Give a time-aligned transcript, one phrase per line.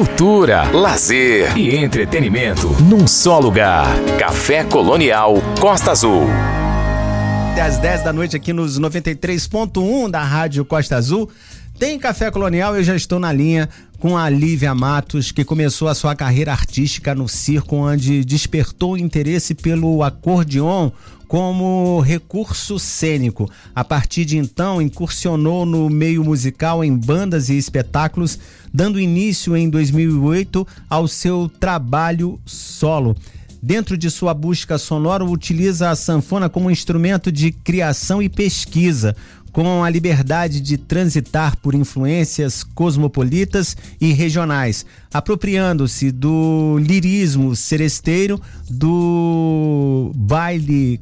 [0.00, 3.86] cultura, lazer e entretenimento num só lugar.
[4.18, 6.22] Café Colonial Costa Azul.
[7.62, 11.28] Às 10 da noite aqui nos 93.1 da Rádio Costa Azul.
[11.78, 13.68] Tem Café Colonial, eu já estou na linha
[13.98, 19.54] com a Lívia Matos, que começou a sua carreira artística no circo, onde despertou interesse
[19.54, 20.90] pelo acordeon
[21.30, 23.48] como recurso cênico.
[23.72, 28.36] A partir de então, incursionou no meio musical em bandas e espetáculos,
[28.74, 33.16] dando início em 2008 ao seu trabalho solo.
[33.62, 39.14] Dentro de sua busca sonora, utiliza a sanfona como instrumento de criação e pesquisa,
[39.52, 44.84] com a liberdade de transitar por influências cosmopolitas e regionais,
[45.14, 51.00] apropriando-se do lirismo seresteiro, do baile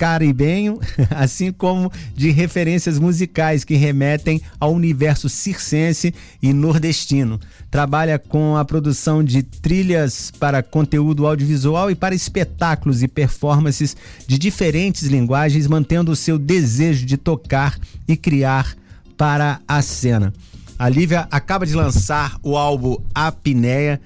[0.00, 0.80] caribenho,
[1.14, 7.38] assim como de referências musicais que remetem ao universo circense e nordestino.
[7.70, 13.94] Trabalha com a produção de trilhas para conteúdo audiovisual e para espetáculos e performances
[14.26, 18.74] de diferentes linguagens, mantendo o seu desejo de tocar e criar
[19.18, 20.32] para a cena.
[20.78, 24.00] A Lívia acaba de lançar o álbum Apneia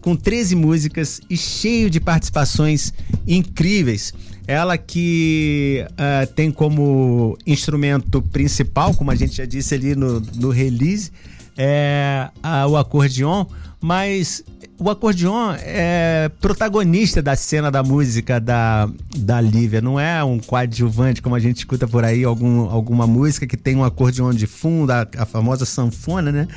[0.00, 2.94] com 13 músicas e cheio de participações
[3.26, 4.14] incríveis.
[4.50, 10.50] Ela que uh, tem como instrumento principal, como a gente já disse ali no, no
[10.50, 11.12] release,
[11.56, 13.46] é uh, o acordeon,
[13.80, 14.42] mas
[14.76, 21.22] o acordeon é protagonista da cena da música da, da Lívia, não é um coadjuvante
[21.22, 24.90] como a gente escuta por aí, algum, alguma música que tem um acordeon de fundo,
[24.90, 26.48] a, a famosa sanfona, né?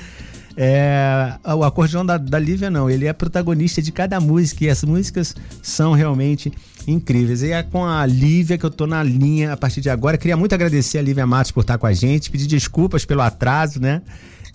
[0.55, 4.83] É, o acordeão da, da Lívia não, ele é protagonista de cada música e as
[4.83, 6.51] músicas são realmente
[6.87, 7.41] incríveis.
[7.41, 10.17] E é com a Lívia que eu tô na linha a partir de agora.
[10.17, 13.79] Queria muito agradecer a Lívia Matos por estar com a gente, pedir desculpas pelo atraso,
[13.79, 14.01] né?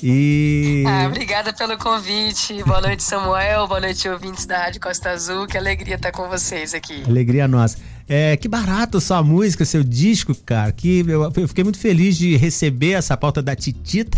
[0.03, 0.85] E.
[0.89, 2.63] Ah, obrigada pelo convite.
[2.65, 3.67] Boa noite, Samuel.
[3.67, 5.47] Boa noite, ouvintes da Rádio Costa Azul.
[5.47, 7.03] Que alegria estar com vocês aqui.
[7.07, 7.79] Alegria nossa.
[8.09, 10.73] É, que barato sua música, seu disco, cara.
[10.73, 14.17] Que eu, eu fiquei muito feliz de receber essa pauta da Titita.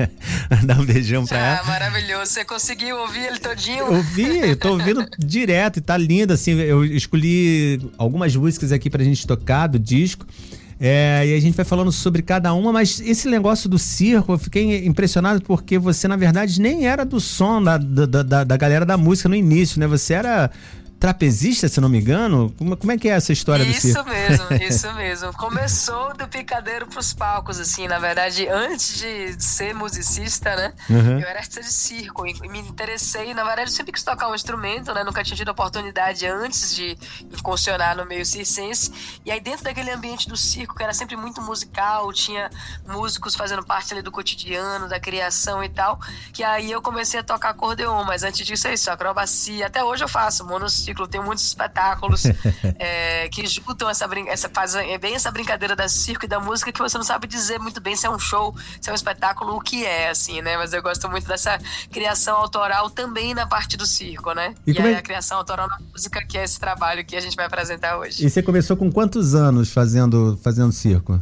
[0.66, 1.60] Dar um beijão pra ah, ela.
[1.60, 2.32] Ah, maravilhoso.
[2.32, 3.94] Você conseguiu ouvir ele todinho?
[3.94, 6.52] Ouvi, eu tô ouvindo direto e tá lindo, assim.
[6.52, 10.26] Eu escolhi algumas músicas aqui pra gente tocar do disco.
[10.82, 14.38] É, e a gente vai falando sobre cada uma, mas esse negócio do circo, eu
[14.38, 18.86] fiquei impressionado porque você, na verdade, nem era do som da, da, da, da galera
[18.86, 19.86] da música no início, né?
[19.86, 20.50] Você era
[21.00, 22.54] trapezista, se não me engano?
[22.58, 24.10] Como, como é que é essa história isso do circo?
[24.10, 25.32] Isso mesmo, isso mesmo.
[25.32, 30.74] Começou do picadeiro pros palcos, assim, na verdade, antes de ser musicista, né?
[30.90, 31.18] Uhum.
[31.18, 34.34] Eu era artista de circo e me interessei, na verdade, eu sempre quis tocar um
[34.34, 35.02] instrumento, né?
[35.02, 36.98] Nunca tinha tido oportunidade antes de
[37.42, 38.92] funcionar no meio circense.
[39.24, 42.50] E aí, dentro daquele ambiente do circo, que era sempre muito musical, tinha
[42.86, 45.98] músicos fazendo parte ali do cotidiano, da criação e tal,
[46.30, 49.66] que aí eu comecei a tocar acordeon, mas antes disso é isso, acrobacia.
[49.66, 52.24] Até hoje eu faço monociclo tem muitos espetáculos
[52.78, 56.72] é, que juntam essa, essa fazem é bem essa brincadeira da circo e da música
[56.72, 59.56] que você não sabe dizer muito bem se é um show, se é um espetáculo,
[59.56, 60.56] o que é, assim, né?
[60.56, 61.58] Mas eu gosto muito dessa
[61.90, 64.54] criação autoral também na parte do circo, né?
[64.66, 64.96] E, e é...
[64.96, 68.24] a criação autoral na música, que é esse trabalho que a gente vai apresentar hoje.
[68.24, 71.20] E você começou com quantos anos fazendo, fazendo circo?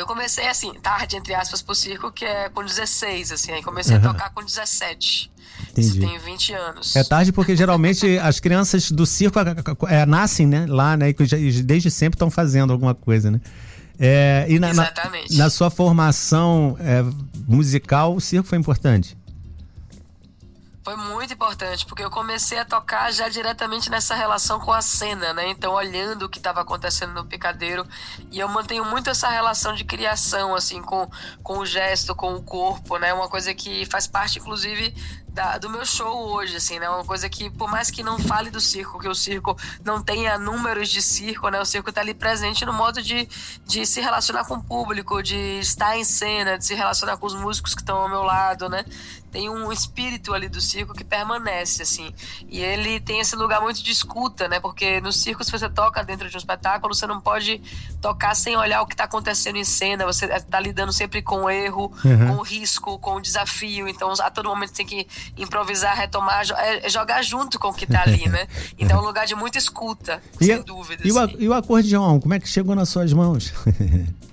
[0.00, 3.52] Eu comecei assim, tarde, entre aspas, pro circo, que é com 16, assim.
[3.52, 4.02] Aí comecei uhum.
[4.02, 5.30] a tocar com 17.
[5.70, 6.00] Entendi.
[6.00, 6.96] Tenho 20 anos.
[6.96, 9.38] É tarde porque geralmente as crianças do circo
[9.88, 10.64] é, nascem, né?
[10.66, 11.10] Lá, né?
[11.10, 13.40] E desde sempre estão fazendo alguma coisa, né?
[13.98, 15.36] É, e na, Exatamente.
[15.36, 17.04] Na, na sua formação é,
[17.46, 19.14] musical, o circo foi importante?
[20.90, 25.32] Foi muito importante, porque eu comecei a tocar já diretamente nessa relação com a cena,
[25.32, 25.48] né?
[25.48, 27.86] Então, olhando o que estava acontecendo no picadeiro.
[28.28, 31.08] E eu mantenho muito essa relação de criação, assim, com,
[31.44, 33.14] com o gesto, com o corpo, né?
[33.14, 34.92] Uma coisa que faz parte, inclusive,
[35.28, 36.88] da, do meu show hoje, assim, né?
[36.90, 40.38] Uma coisa que, por mais que não fale do circo, que o circo não tenha
[40.38, 41.60] números de circo, né?
[41.60, 43.28] O circo tá ali presente no modo de,
[43.64, 47.34] de se relacionar com o público, de estar em cena, de se relacionar com os
[47.34, 48.84] músicos que estão ao meu lado, né?
[49.30, 52.12] Tem um espírito ali do circo que permanece, assim.
[52.48, 54.58] E ele tem esse lugar muito de escuta, né?
[54.60, 57.60] Porque no circo, se você toca dentro de um espetáculo, você não pode
[58.00, 60.04] tocar sem olhar o que tá acontecendo em cena.
[60.04, 62.28] Você tá lidando sempre com o erro, uhum.
[62.28, 63.88] com o risco, com o desafio.
[63.88, 65.06] Então, a todo momento você tem que
[65.36, 68.46] improvisar, retomar, é, é jogar junto com o que tá ali, né?
[68.78, 71.02] Então é um lugar de muita escuta, e sem a, dúvida.
[71.06, 71.36] E, assim.
[71.36, 73.52] o, e o acordeão, como é que chegou nas suas mãos?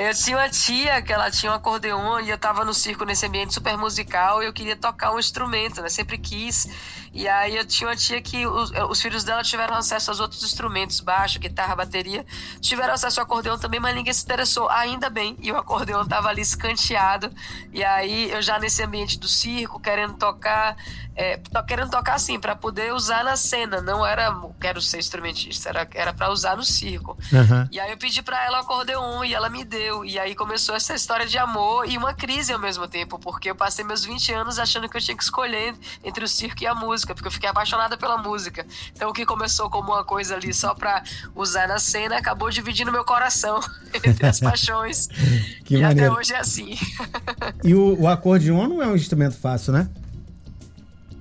[0.00, 3.26] Eu tinha uma tia que ela tinha um acordeon e eu tava no circo nesse
[3.26, 5.88] ambiente super musical e eu queria tocar um instrumento, né?
[5.88, 6.68] Sempre quis.
[7.12, 10.44] E aí eu tinha uma tia que os, os, filhos dela tiveram acesso aos outros
[10.44, 12.24] instrumentos, baixo, guitarra, bateria.
[12.60, 14.68] Tiveram acesso ao acordeão também, mas ninguém se interessou.
[14.68, 15.36] Ainda bem.
[15.40, 17.32] E o acordeão tava ali escanteado.
[17.72, 20.76] E aí eu já nesse ambiente do circo, querendo tocar,
[21.18, 21.36] é,
[21.66, 23.80] querendo tocar assim, para poder usar na cena.
[23.80, 27.18] Não era quero ser instrumentista, era, para usar no circo.
[27.32, 27.68] Uhum.
[27.72, 30.04] E aí eu pedi para ela o acordeão e ela me deu.
[30.04, 33.56] E aí começou essa história de amor e uma crise ao mesmo tempo, porque eu
[33.56, 35.74] passei meus 20 anos achando que eu tinha que escolher
[36.04, 38.64] entre o circo e a música, porque eu fiquei apaixonada pela música.
[38.94, 41.02] Então o que começou como uma coisa ali só pra
[41.34, 43.58] usar na cena acabou dividindo meu coração
[43.92, 45.08] entre as paixões.
[45.64, 46.12] que e maneiro.
[46.12, 46.78] até hoje é assim.
[47.64, 49.88] e o, o acordeon não é um instrumento fácil, né?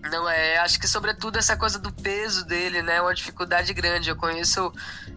[0.04, 4.10] Não é, acho que sobretudo essa coisa do peso dele, né, é uma dificuldade grande.
[4.10, 4.72] Eu conheço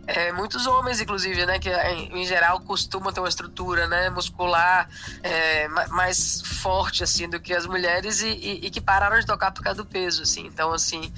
[0.07, 4.89] é, muitos homens, inclusive, né, que em, geral costumam ter uma estrutura, né, muscular
[5.23, 9.53] é, mais forte assim do que as mulheres e, e, e, que pararam de tocar
[9.53, 10.47] por causa do peso, assim.
[10.47, 11.13] Então, assim,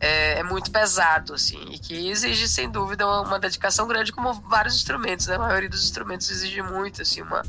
[0.00, 4.34] é, é muito pesado, assim, e que exige sem dúvida uma, uma, dedicação grande, como
[4.34, 5.36] vários instrumentos, né?
[5.36, 7.42] A maioria dos instrumentos exige muito, assim, uma,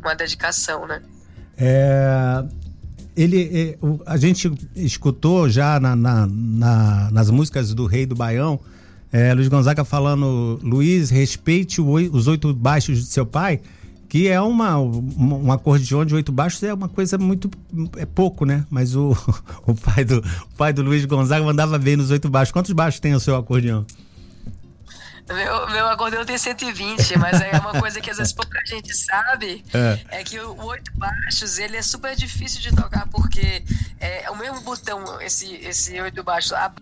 [0.00, 1.02] uma dedicação, né?
[1.56, 2.42] É,
[3.16, 8.58] ele, é, a gente escutou já na, na, na, nas músicas do Rei do Baião,
[9.12, 13.60] é, Luiz Gonzaga falando, Luiz, respeite o, os oito baixos de seu pai,
[14.08, 17.50] que é uma, um acordeon de oito baixos, é uma coisa muito,
[17.96, 18.64] é pouco, né?
[18.70, 19.10] Mas o,
[19.66, 22.52] o, pai, do, o pai do Luiz Gonzaga mandava bem nos oito baixos.
[22.52, 23.84] Quantos baixos tem o seu acordeão?
[25.28, 29.64] Meu, meu acordeão tem 120, mas é uma coisa que às vezes pouca gente sabe,
[29.72, 33.64] é, é que o oito baixos, ele é super difícil de tocar, porque
[34.00, 36.72] é o mesmo botão, esse, esse oito baixos, a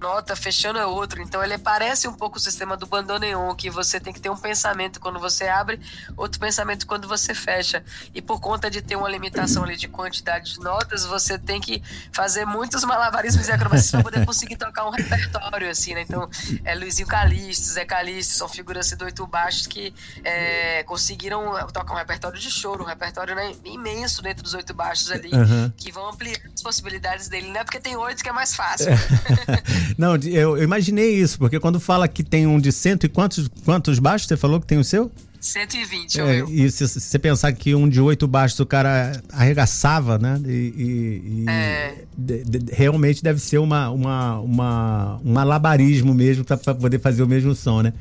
[0.00, 1.20] nota fechando é outro.
[1.22, 4.36] Então ele parece um pouco o sistema do bandoneon, que você tem que ter um
[4.36, 5.80] pensamento quando você abre,
[6.16, 7.84] outro pensamento quando você fecha.
[8.14, 11.82] E por conta de ter uma limitação ali de quantidade de notas, você tem que
[12.12, 16.02] fazer muitos malabarismos e acrobacias para poder conseguir tocar um repertório, assim, né?
[16.02, 16.28] Então,
[16.64, 19.94] é Luizinho Calixto, Zé Calixto, são figuras assim, do oito baixos que
[20.24, 25.10] é, conseguiram tocar um repertório de choro, um repertório né, imenso dentro dos oito baixos
[25.10, 25.70] ali, uhum.
[25.76, 28.88] que vão ampliar as possibilidades dele, não é porque tem oito que é mais fácil.
[29.96, 33.48] Não, eu, eu, imaginei isso, porque quando fala que tem um de cento e quantos,
[33.64, 35.10] quantos baixos você falou que tem o seu?
[35.40, 40.38] 120, é, E se você pensar que um de oito baixos o cara arregaçava, né?
[40.44, 41.94] E, e, e é.
[42.16, 47.26] de, de, realmente deve ser uma, uma, uma, um malabarismo mesmo para poder fazer o
[47.26, 47.94] mesmo som, né?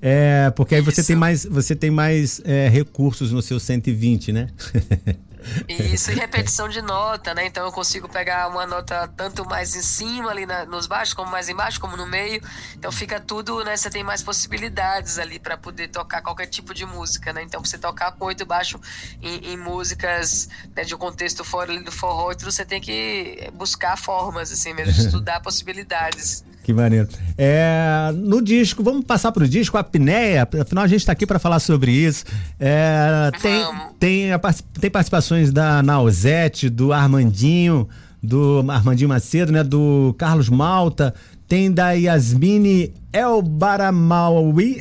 [0.00, 1.08] É, porque aí você Isso.
[1.08, 4.48] tem mais, você tem mais é, recursos no seu 120, né?
[5.68, 7.46] Isso, e repetição de nota, né?
[7.46, 11.30] Então eu consigo pegar uma nota tanto mais em cima ali na, nos baixos, como
[11.30, 12.42] mais embaixo, como no meio.
[12.76, 13.76] Então fica tudo, né?
[13.76, 17.42] Você tem mais possibilidades ali para poder tocar qualquer tipo de música, né?
[17.42, 18.80] Então você tocar com oito baixo
[19.20, 24.52] em, em músicas né, de um contexto fora do forró, você tem que buscar formas,
[24.52, 26.44] assim mesmo, estudar possibilidades.
[26.64, 27.06] Que maneiro.
[27.36, 31.38] É, no disco, vamos passar pro disco, a apneia, afinal a gente está aqui para
[31.38, 32.24] falar sobre isso.
[32.58, 33.66] É, tem,
[34.00, 34.40] tem, a,
[34.80, 37.86] tem participações da Nausete, do Armandinho,
[38.22, 39.62] do Armandinho Macedo, né?
[39.62, 41.14] Do Carlos Malta,
[41.46, 44.80] tem da Yasmine El Baramawi,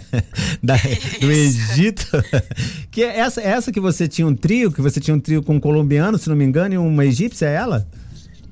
[0.64, 0.76] da,
[1.20, 2.06] do Egito.
[2.90, 5.56] que é essa, essa que você tinha um trio, que você tinha um trio com
[5.56, 7.86] um colombiano, se não me engano, e uma egípcia, é ela?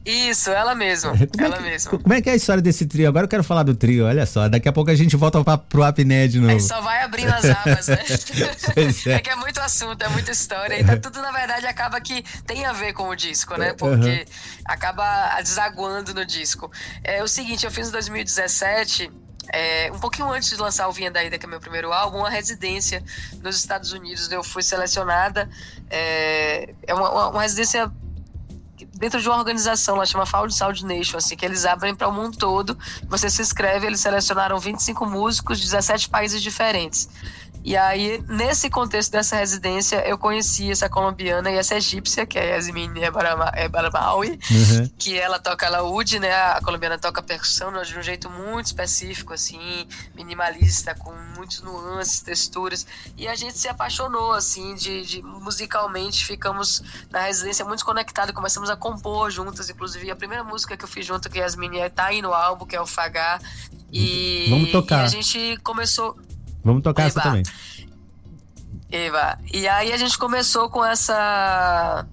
[0.07, 1.11] Isso, ela mesma.
[1.19, 1.99] Como ela é que, mesma.
[1.99, 3.09] Como é que é a história desse trio?
[3.09, 4.49] Agora eu quero falar do trio, olha só.
[4.49, 6.53] Daqui a pouco a gente volta pra, pro apné de novo.
[6.53, 7.99] Aí só vai abrindo as abas, né?
[9.11, 9.15] é.
[9.15, 9.19] é.
[9.19, 10.81] que é muito assunto, é muita história.
[10.81, 13.73] Então tudo, na verdade, acaba que tem a ver com o disco, né?
[13.73, 14.63] Porque uhum.
[14.65, 16.71] acaba desaguando no disco.
[17.03, 19.11] É o seguinte, eu fiz em 2017
[19.53, 22.19] é, um pouquinho antes de lançar o Vinha da Ida, que é meu primeiro álbum,
[22.19, 23.03] uma residência
[23.43, 24.31] nos Estados Unidos.
[24.31, 25.49] Eu fui selecionada.
[25.91, 27.91] É, é uma, uma, uma residência
[28.99, 32.13] dentro de uma organização, ela chama Found Sound Nation, assim, que eles abrem para o
[32.13, 32.77] mundo todo.
[33.09, 37.09] Você se inscreve, eles selecionaram 25 músicos de 17 países diferentes.
[37.67, 42.51] E aí, nesse contexto dessa residência, eu conheci essa colombiana e essa egípcia, que é
[42.51, 42.93] Yasmin
[43.57, 44.89] Ebaramawi, uhum.
[44.97, 46.33] que ela toca laúde, né?
[46.33, 52.87] A colombiana toca percussão de um jeito muito específico, assim, minimalista, com muitos nuances, texturas.
[53.17, 58.71] E a gente se apaixonou, assim, de, de musicalmente, ficamos na residência muito conectados, começamos
[58.71, 62.05] a compor juntas, inclusive a primeira música que eu fiz junto com Yasmin é tá
[62.05, 63.41] aí no álbum, que é o Fagá.
[63.93, 65.03] E, Vamos tocar.
[65.03, 66.17] E a gente começou
[66.67, 67.09] Vamos tocar Eba.
[67.09, 67.43] essa também.
[68.91, 69.39] Eva.
[69.55, 72.05] E aí a gente começou com essa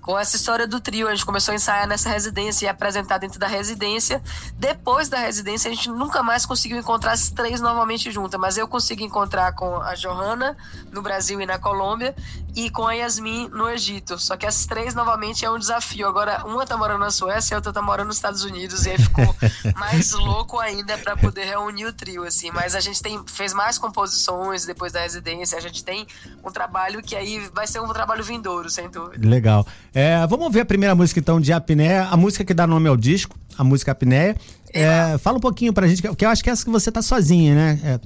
[0.00, 1.06] com essa história do trio.
[1.06, 4.20] A gente começou a ensaiar nessa residência e apresentar dentro da residência.
[4.58, 8.66] Depois da residência, a gente nunca mais conseguiu encontrar as três novamente juntas, mas eu
[8.66, 10.56] consegui encontrar com a Johanna
[10.90, 12.16] no Brasil e na Colômbia
[12.54, 14.18] e com a Yasmin no Egito.
[14.18, 16.06] Só que as três novamente é um desafio.
[16.06, 18.90] Agora, uma tá morando na Suécia e a outra tá morando nos Estados Unidos e
[18.90, 19.34] aí ficou
[19.76, 22.50] mais louco ainda para poder reunir o trio, assim.
[22.50, 26.06] Mas a gente tem, fez mais composições depois da residência, a gente tem
[26.44, 29.28] um trabalho que aí vai ser um trabalho vindouro, sem dúvida.
[29.28, 29.66] Legal.
[29.94, 32.96] É, vamos ver a primeira música então de Apneia, a música que dá nome ao
[32.96, 34.36] disco, a música Apneia.
[34.72, 37.54] É, fala um pouquinho pra gente, porque eu acho que essa que você tá sozinha,
[37.54, 37.80] né?
[37.82, 38.00] É,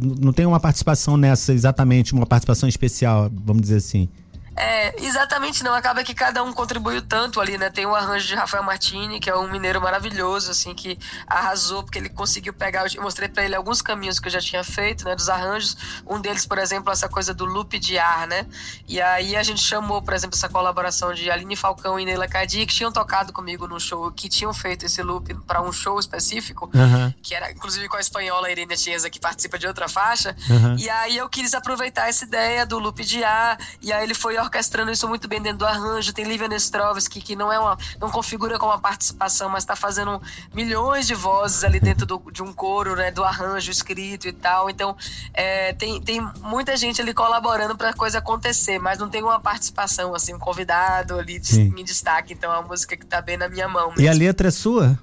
[0.00, 4.08] não tem uma participação nessa exatamente, uma participação especial, vamos dizer assim.
[4.56, 5.74] É, exatamente não.
[5.74, 7.70] Acaba que cada um contribuiu tanto ali, né?
[7.70, 11.98] Tem o arranjo de Rafael Martini, que é um mineiro maravilhoso, assim, que arrasou, porque
[11.98, 12.84] ele conseguiu pegar.
[12.94, 15.14] Eu mostrei para ele alguns caminhos que eu já tinha feito, né?
[15.14, 15.76] Dos arranjos.
[16.06, 18.46] Um deles, por exemplo, essa coisa do loop de ar, né?
[18.86, 22.66] E aí a gente chamou, por exemplo, essa colaboração de Aline Falcão e Neila Cadi,
[22.66, 26.70] que tinham tocado comigo num show, que tinham feito esse loop para um show específico,
[26.74, 27.12] uhum.
[27.22, 30.36] que era inclusive com a espanhola Irene Tienza, que participa de outra faixa.
[30.48, 30.76] Uhum.
[30.78, 34.36] E aí eu quis aproveitar essa ideia do loop de ar, e aí ele foi
[34.44, 36.12] orquestrando isso muito bem dentro do arranjo.
[36.12, 37.76] Tem Lívia Nestrovski, que não é uma.
[38.00, 40.20] não configura como uma participação, mas está fazendo
[40.54, 43.10] milhões de vozes ali dentro do, de um coro, né?
[43.10, 44.70] Do arranjo escrito e tal.
[44.70, 44.96] Então,
[45.32, 49.40] é, tem, tem muita gente ali colaborando para a coisa acontecer, mas não tem uma
[49.40, 52.32] participação, assim, um convidado ali de, em destaque.
[52.32, 53.88] Então é uma música que está bem na minha mão.
[53.88, 54.02] Mesmo.
[54.02, 54.98] E a letra é sua?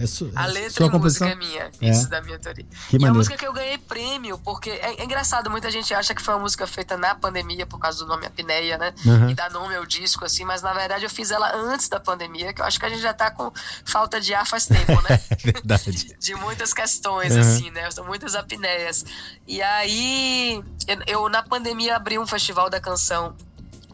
[0.00, 1.28] É su, a letra sua e composição?
[1.28, 1.90] música é minha, é.
[1.90, 2.64] isso da minha autoria.
[2.88, 3.14] Que e maneiro.
[3.14, 6.32] a música que eu ganhei prêmio, porque é, é, engraçado, muita gente acha que foi
[6.32, 8.94] uma música feita na pandemia por causa do nome Apneia, né?
[9.04, 9.28] Uhum.
[9.28, 12.54] E dá nome ao disco, assim, mas na verdade eu fiz ela antes da pandemia,
[12.54, 13.52] que eu acho que a gente já tá com
[13.84, 15.20] falta de ar faz tempo, né?
[15.44, 15.92] verdade.
[15.92, 17.40] De, de, muitas questões, uhum.
[17.40, 17.90] assim, né?
[17.90, 19.04] São muitas apneias.
[19.46, 23.36] E aí, eu, eu na pandemia abri um festival da canção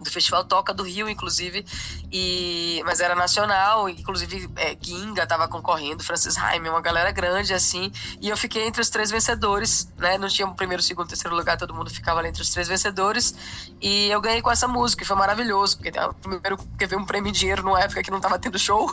[0.06, 1.64] do Festival Toca do Rio, inclusive,
[2.12, 7.92] e mas era nacional, inclusive é, Ginga tava concorrendo, Francis Jaime, uma galera grande, assim,
[8.20, 10.16] e eu fiquei entre os três vencedores, né?
[10.16, 13.34] Não tinha um primeiro, segundo, terceiro lugar, todo mundo ficava ali entre os três vencedores,
[13.80, 17.30] e eu ganhei com essa música, e foi maravilhoso, porque primeiro porque veio um prêmio
[17.30, 18.90] em dinheiro numa época que não tava tendo show.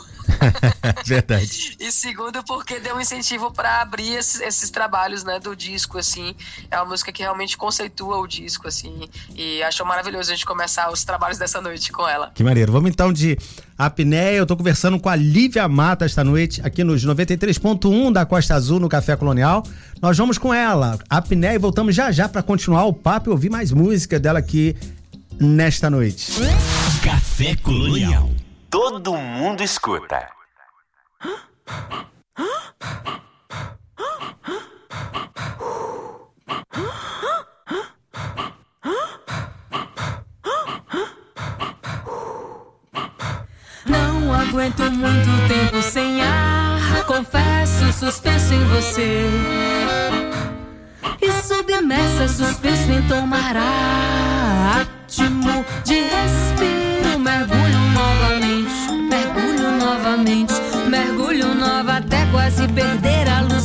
[1.04, 1.76] Verdade.
[1.78, 6.34] e segundo porque deu um incentivo para abrir esses, esses, trabalhos, né, do disco, assim,
[6.70, 10.90] é uma música que realmente conceitua o disco, assim, e acho maravilhoso a gente começar
[10.90, 12.30] os trabalhos dessa noite com ela.
[12.34, 12.72] Que maneiro.
[12.72, 13.38] Vamos então de
[13.76, 14.36] apneia.
[14.36, 18.80] Eu tô conversando com a Lívia Mata esta noite, aqui nos 93.1 da Costa Azul,
[18.80, 19.62] no Café Colonial.
[20.00, 23.50] Nós vamos com ela, apneia, e voltamos já já para continuar o papo e ouvir
[23.50, 24.76] mais música dela aqui
[25.40, 26.32] nesta noite.
[27.02, 28.30] Café Colonial.
[28.70, 30.34] Todo mundo escuta.
[44.54, 47.04] Aguento muito tempo sem ar.
[47.06, 49.28] Confesso, suspenso em você.
[51.20, 54.80] E submersa, suspenso em tomar ar.
[54.80, 58.74] Átimo de respiro, mergulho novamente.
[59.10, 60.54] Mergulho novamente,
[60.88, 63.63] mergulho nova até quase perder a lucidez.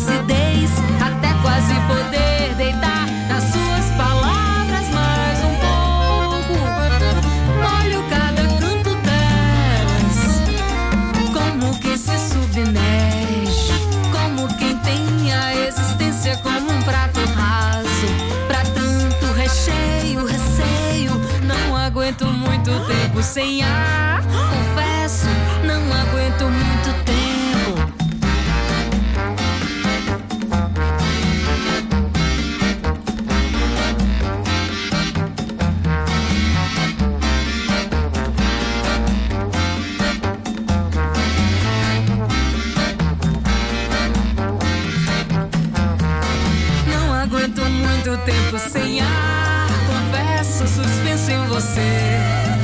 [23.24, 24.22] Sem ar.
[24.24, 25.28] Confesso,
[25.66, 27.20] não aguento muito tempo.
[46.88, 49.68] Não aguento muito tempo sem ar.
[49.88, 52.59] Confesso, suspenso em você.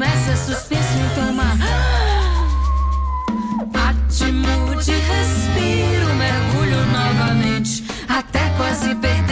[0.00, 1.58] Submersa, suspenso em tomar.
[3.74, 7.84] Átimo de respiro, mergulho novamente.
[8.08, 9.29] Até quase perder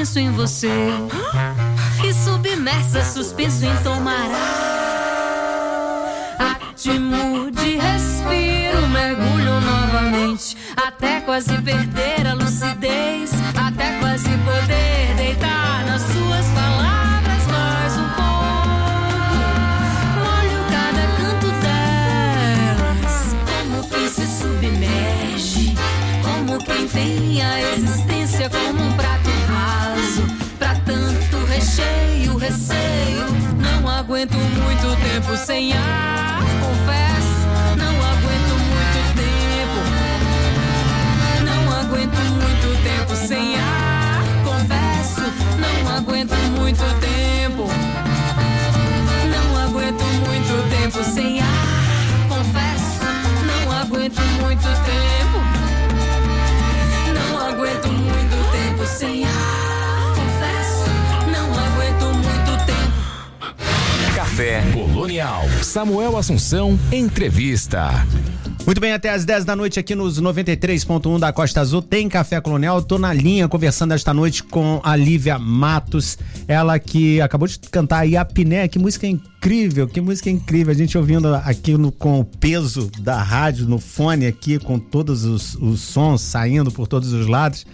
[0.00, 0.70] suspenso em você.
[2.02, 4.30] E submersa, suspenso em tomar
[6.38, 10.56] Atmude, respiro, mergulho novamente.
[10.76, 13.32] Até quase perder a lucidez.
[13.54, 18.70] Até quase poder deitar nas suas palavras mais um pouco.
[20.24, 23.34] Olho cada canto delas.
[23.44, 25.74] Como quem se submerge.
[26.22, 28.09] Como quem tem a existência
[33.58, 36.42] Não aguento muito tempo sem ar.
[36.60, 37.46] Confesso,
[37.76, 39.80] não aguento muito tempo.
[41.44, 44.22] Não aguento muito tempo sem ar.
[44.44, 45.22] Confesso,
[45.58, 47.68] não aguento muito tempo.
[49.30, 51.48] Não aguento muito tempo sem ar.
[52.28, 53.04] Confesso,
[53.46, 55.38] não aguento muito tempo.
[57.14, 59.59] Não aguento muito tempo sem ar.
[64.40, 65.42] Café Colonial.
[65.62, 67.90] Samuel Assunção, entrevista.
[68.64, 72.40] Muito bem, até às 10 da noite aqui nos 93.1 da Costa Azul tem Café
[72.40, 72.82] Colonial.
[72.82, 76.16] Tô na linha conversando esta noite com a Lívia Matos,
[76.48, 78.66] ela que acabou de cantar aí a Piné.
[78.66, 80.72] Que música incrível, que música incrível.
[80.72, 85.26] A gente ouvindo aqui no, com o peso da rádio no fone aqui, com todos
[85.26, 87.66] os, os sons saindo por todos os lados.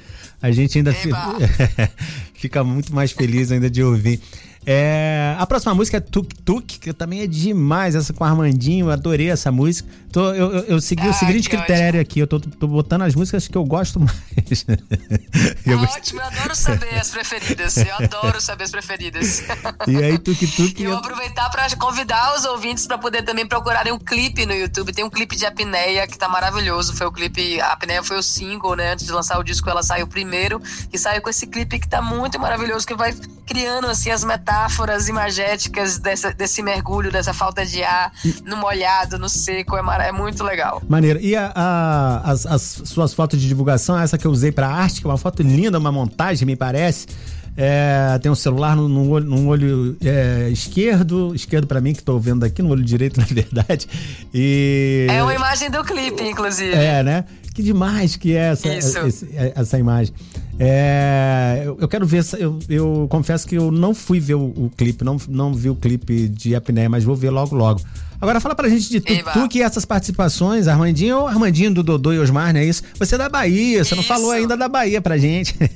[0.42, 1.36] A gente ainda fica,
[2.34, 4.20] fica muito mais feliz ainda de ouvir.
[4.68, 8.90] É, a próxima música é Tuk Tuk, que também é demais, essa com o Armandinho,
[8.90, 9.88] adorei essa música.
[10.16, 13.02] Tô, eu, eu, eu segui o Ah, seguinte que critério aqui, eu tô, tô botando
[13.02, 14.64] as músicas que eu gosto mais.
[15.66, 17.76] Eu gost- Ótimo, eu adoro saber as preferidas.
[17.76, 19.42] Eu adoro saber as preferidas.
[19.86, 20.80] E aí, Tuk Tuk.
[20.80, 24.54] E eu vou aproveitar para convidar os ouvintes para poder também procurarem um clipe no
[24.54, 24.90] YouTube.
[24.90, 26.94] Tem um clipe de Apneia que tá maravilhoso.
[26.96, 27.60] Foi o clipe.
[27.60, 28.94] A Apneia foi o single, né?
[28.94, 30.62] Antes de lançar o disco, ela saiu primeiro.
[30.90, 33.14] E saiu com esse clipe que tá muito maravilhoso, que vai
[33.46, 38.10] criando assim as metáforas imagéticas dessa, desse mergulho, dessa falta de ar,
[38.46, 39.76] no molhado, no seco.
[39.76, 40.82] É, mara- é muito legal.
[40.88, 41.20] Maneiro.
[41.20, 45.00] E a- a- as, as suas fotos de divulgação, essa que eu usei pra arte,
[45.00, 47.06] que é uma foto linda, uma montagem, me parece.
[47.58, 52.02] É, tem um celular no, no olho, no olho, é, esquerdo, esquerdo pra mim, que
[52.02, 53.88] tô vendo aqui, no olho direito, na verdade.
[54.34, 55.06] E.
[55.08, 56.72] É uma imagem do clipe, inclusive.
[56.74, 57.24] É, né?
[57.54, 60.12] Que demais que é essa, esse- essa imagem.
[60.58, 64.44] É, eu, eu quero ver, essa- eu, eu confesso que eu não fui ver o,
[64.48, 67.80] o clipe, não, não vi o clipe de Apneia, mas vou ver logo logo.
[68.20, 69.32] Agora fala pra gente de tu, Eba.
[69.32, 72.82] tu que essas participações, Armandinho ou Armandinho do Dodô e Osmar, não é isso?
[72.98, 75.54] Você é da Bahia, você não falou ainda da Bahia pra gente.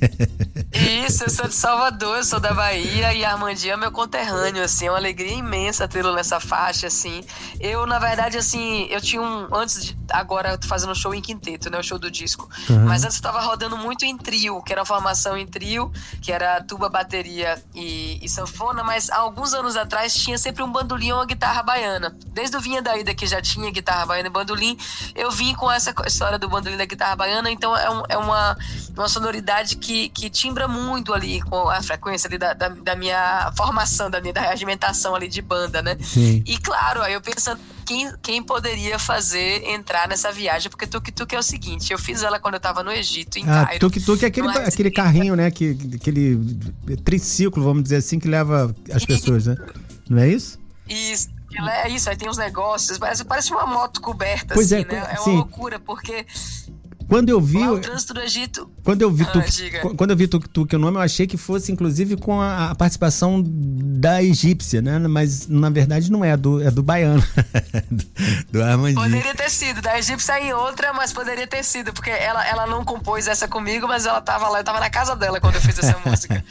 [1.05, 4.87] Isso, eu sou de Salvador, eu sou da Bahia e Armandinho é meu conterrâneo, assim,
[4.87, 7.23] é uma alegria imensa tê-lo nessa faixa, assim.
[7.59, 9.53] Eu, na verdade, assim, eu tinha um.
[9.53, 9.97] Antes de.
[10.09, 11.77] Agora eu tô fazendo um show em quinteto, né?
[11.77, 12.49] O show do disco.
[12.85, 16.31] Mas antes eu tava rodando muito em trio, que era uma formação em trio, que
[16.31, 21.11] era tuba, bateria e, e sanfona, mas há alguns anos atrás tinha sempre um bandolim
[21.11, 22.15] ou uma guitarra baiana.
[22.33, 24.77] Desde o Vinha da Ida, que já tinha guitarra baiana e bandolim,
[25.15, 28.57] eu vim com essa história do bandolim da guitarra baiana, então é, um- é uma,
[28.95, 33.51] uma sonoridade que, que timbra muito ali com a frequência ali da, da, da minha
[33.57, 35.97] formação, da minha da regimentação ali de banda, né?
[36.01, 36.41] Sim.
[36.45, 41.35] E claro, aí eu pensando quem, quem poderia fazer entrar nessa viagem, porque Tuk Tuk
[41.35, 43.79] é o seguinte, eu fiz ela quando eu tava no Egito, em Ah, Cairo.
[43.89, 44.91] tuk tuk é aquele, Numa aquele residência.
[45.03, 45.51] carrinho, né?
[45.51, 46.39] Que, aquele
[47.03, 49.55] triciclo, vamos dizer assim, que leva as pessoas, né?
[50.09, 50.59] Não é isso?
[50.87, 54.91] Isso, é isso, aí tem uns negócios, parece, parece uma moto coberta, Pois assim, é,
[54.91, 55.07] né?
[55.11, 55.31] É sim.
[55.31, 56.25] uma loucura, porque
[57.11, 57.59] Quando eu vi.
[57.59, 58.71] lá o trânsito do Egito.
[58.85, 61.35] Quando eu vi Ah, qu- quando eu vi tuk tuk o nome, eu achei que
[61.35, 64.97] fosse inclusive com a, a participação da egípcia, né?
[64.97, 67.21] Mas na verdade não é, do, é do baiano.
[67.91, 68.05] do,
[68.49, 69.01] do Armandinho.
[69.03, 72.85] Poderia ter sido, da egípcia em outra, mas poderia ter sido, porque ela, ela não
[72.85, 75.77] compôs essa comigo, mas ela tava lá, eu tava na casa dela quando eu fiz
[75.79, 76.41] essa música.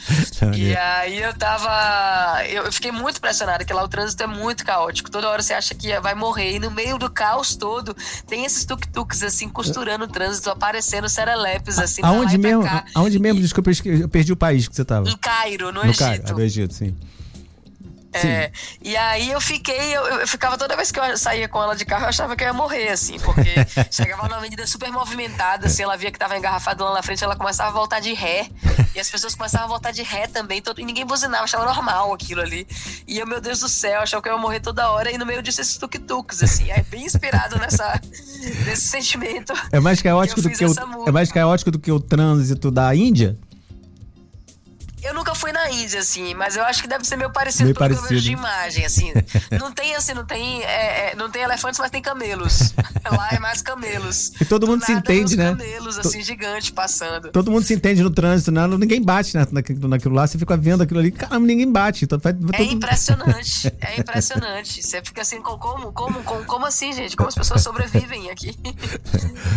[0.55, 2.45] e aí eu tava.
[2.45, 5.09] Eu, eu fiquei muito impressionada, que lá o trânsito é muito caótico.
[5.09, 6.55] Toda hora você acha que vai morrer.
[6.55, 7.95] E no meio do caos todo,
[8.27, 12.63] tem esses tuk-tuks assim, costurando o trânsito, aparecendo serelepes, assim, Aonde mesmo?
[12.93, 13.41] Aonde mesmo?
[13.41, 15.09] Desculpa, eu perdi o país que você tava.
[15.09, 16.31] Em Cairo, no, No Cairo, Egito.
[16.31, 16.95] ah, do Egito, sim.
[18.13, 21.75] É, e aí eu fiquei, eu, eu ficava toda vez que eu saía com ela
[21.75, 23.49] de carro, eu achava que eu ia morrer, assim, porque
[23.89, 27.37] chegava numa avenida super movimentada, assim, ela via que tava engarrafada lá na frente, ela
[27.37, 28.49] começava a voltar de ré,
[28.93, 32.13] e as pessoas começavam a voltar de ré também, todo, e ninguém buzinava, achava normal
[32.13, 32.67] aquilo ali.
[33.07, 35.25] E eu, meu Deus do céu, achava que eu ia morrer toda hora, e no
[35.25, 37.99] meio disso esses tuk-tuks, assim, aí bem inspirado nessa,
[38.65, 39.53] nesse sentimento.
[39.71, 41.09] É mais caótico do que o, música.
[41.09, 43.37] é mais caótico do que o trânsito da Índia?
[45.03, 47.75] Eu nunca fui na Índia, assim, mas eu acho que deve ser meio parecido Meio
[47.75, 48.07] que eu parecido.
[48.09, 49.11] vejo de imagem, assim.
[49.59, 52.73] Não tem, assim, não tem, é, é, não tem elefantes, mas tem camelos.
[53.11, 54.31] Lá é mais camelos.
[54.39, 55.49] E todo Do mundo se entende, né?
[55.49, 57.31] camelos, assim, gigantes passando.
[57.31, 58.65] Todo mundo se entende no trânsito, né?
[58.67, 62.05] Ninguém bate na, naquilo, naquilo lá, você fica vendo aquilo ali, caramba, ninguém bate.
[62.05, 62.19] Então,
[62.53, 64.81] É impressionante, é impressionante.
[64.83, 67.15] Você fica assim, com- como, como, como, como assim, gente?
[67.15, 68.57] Como as pessoas sobrevivem aqui?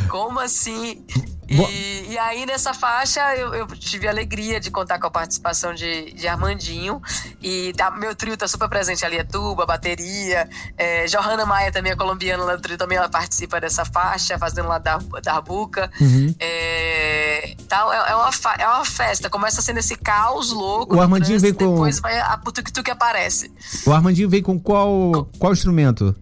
[0.09, 1.05] Como assim?
[1.49, 5.34] E, e aí, nessa faixa, eu, eu tive a alegria de contar com a participação
[5.75, 7.01] de, de Armandinho.
[7.42, 10.49] E tá- meu trio tá super presente ali, é tuba, bateria.
[10.77, 14.68] É, Johanna Maia também é colombiana lá do trio, também ela participa dessa faixa, fazendo
[14.68, 15.90] lá da, da Arbuca.
[16.01, 16.35] Uhum.
[16.38, 20.97] É, tal, é, é uma, é uma festa, começa sendo esse caos louco.
[20.97, 23.51] O Armandinho trânsito, vem com- Depois vai a putuque aparece.
[23.87, 26.14] O Armandinho veio com qual, qual instrumento?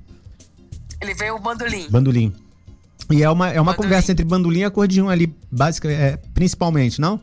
[1.01, 1.89] Ele veio o bandolim.
[1.91, 2.35] Bandolim.
[3.11, 3.77] E é uma, é uma Bandolim.
[3.89, 7.21] conversa entre bandolim e acordeão ali, básica, é, principalmente, não?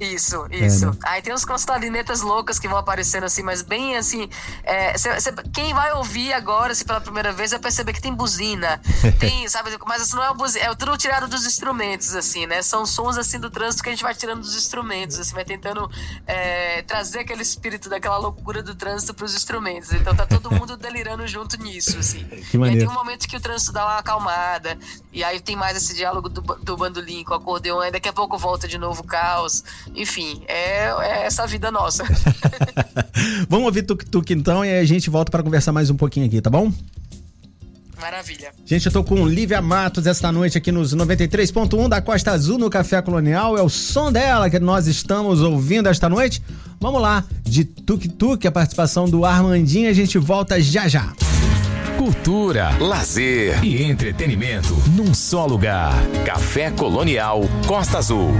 [0.00, 0.86] Isso, isso.
[0.86, 0.96] né?
[1.04, 4.28] Aí tem uns com as clarinetas loucas que vão aparecendo assim, mas bem assim.
[4.62, 8.14] é, cê- cê- quem vai ouvir agora, assim, pela primeira vez, vai perceber que tem
[8.14, 8.80] buzina.
[9.18, 9.70] Tem, sabe?
[9.86, 12.62] Mas assim, não é buzina, é tudo tirado dos instrumentos, assim, né?
[12.62, 15.90] São sons assim do trânsito que a gente vai tirando dos instrumentos, assim, vai tentando
[16.26, 19.92] é, trazer aquele espírito daquela loucura do trânsito pros instrumentos.
[19.92, 22.24] Então tá todo mundo delirando junto nisso, assim.
[22.24, 22.80] Que E aí maneiro.
[22.80, 24.78] tem um momento que o trânsito dá uma acalmada.
[25.12, 27.80] E aí tem mais esse diálogo do, do bandolim com o acordeão.
[27.80, 29.64] Aí daqui a pouco volta de novo o caos.
[29.94, 32.04] Enfim, é, é essa vida nossa.
[33.48, 36.40] Vamos ouvir tuk-tuk então e aí a gente volta para conversar mais um pouquinho aqui,
[36.40, 36.72] tá bom?
[38.00, 38.52] Maravilha.
[38.64, 42.70] Gente, eu tô com Lívia Matos esta noite aqui nos 93.1 da Costa Azul no
[42.70, 43.58] Café Colonial.
[43.58, 46.40] É o som dela que nós estamos ouvindo esta noite.
[46.80, 49.90] Vamos lá, de Tuk Tuk, a participação do Armandinho.
[49.90, 51.12] A gente volta já já.
[51.98, 55.92] Cultura, lazer e entretenimento num só lugar.
[56.24, 58.32] Café Colonial Costa Azul.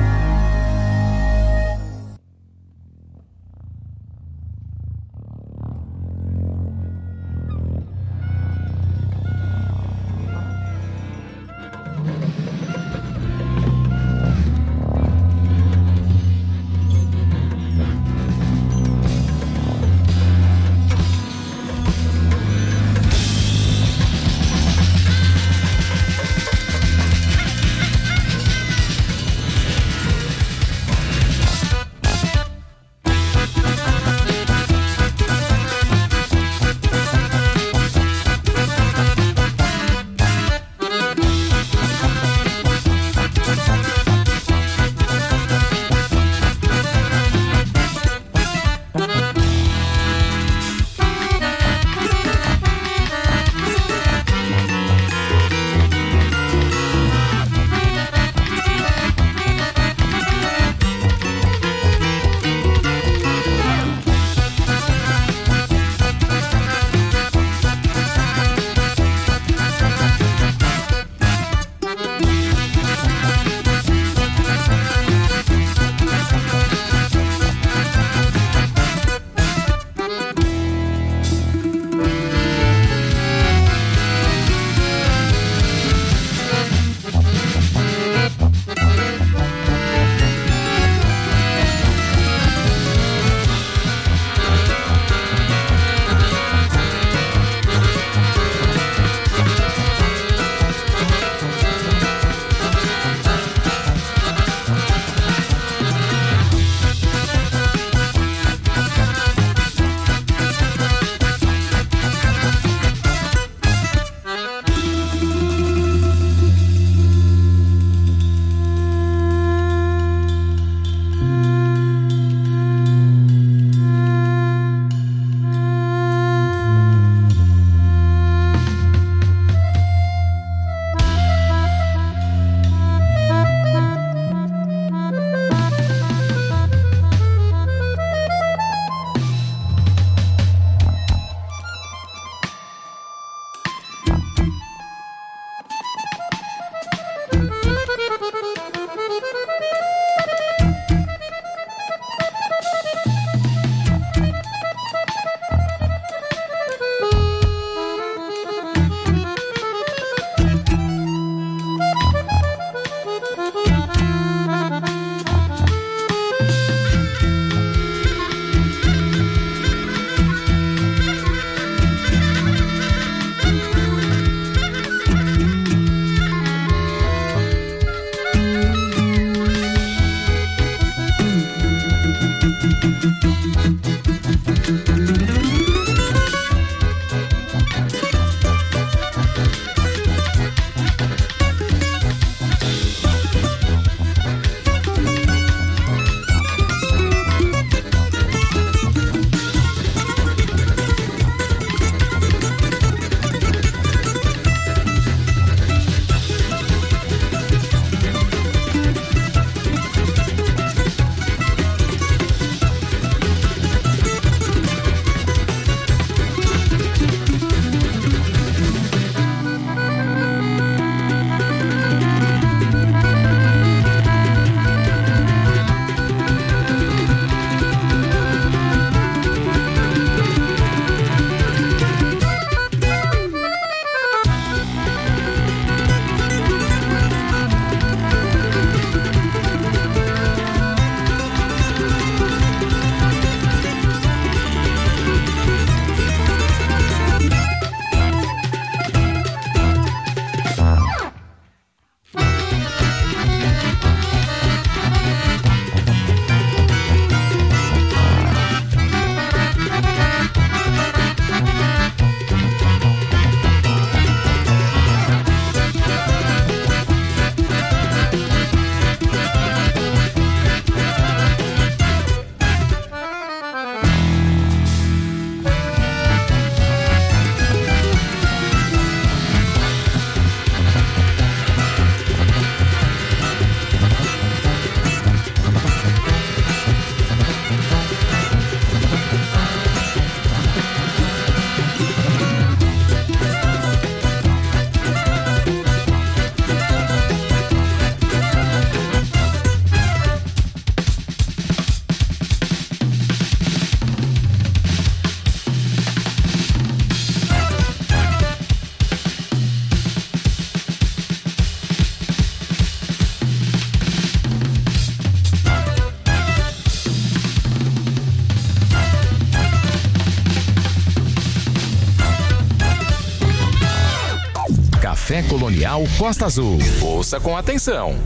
[325.18, 326.58] Café Colonial Costa Azul.
[326.80, 327.96] Ouça com atenção.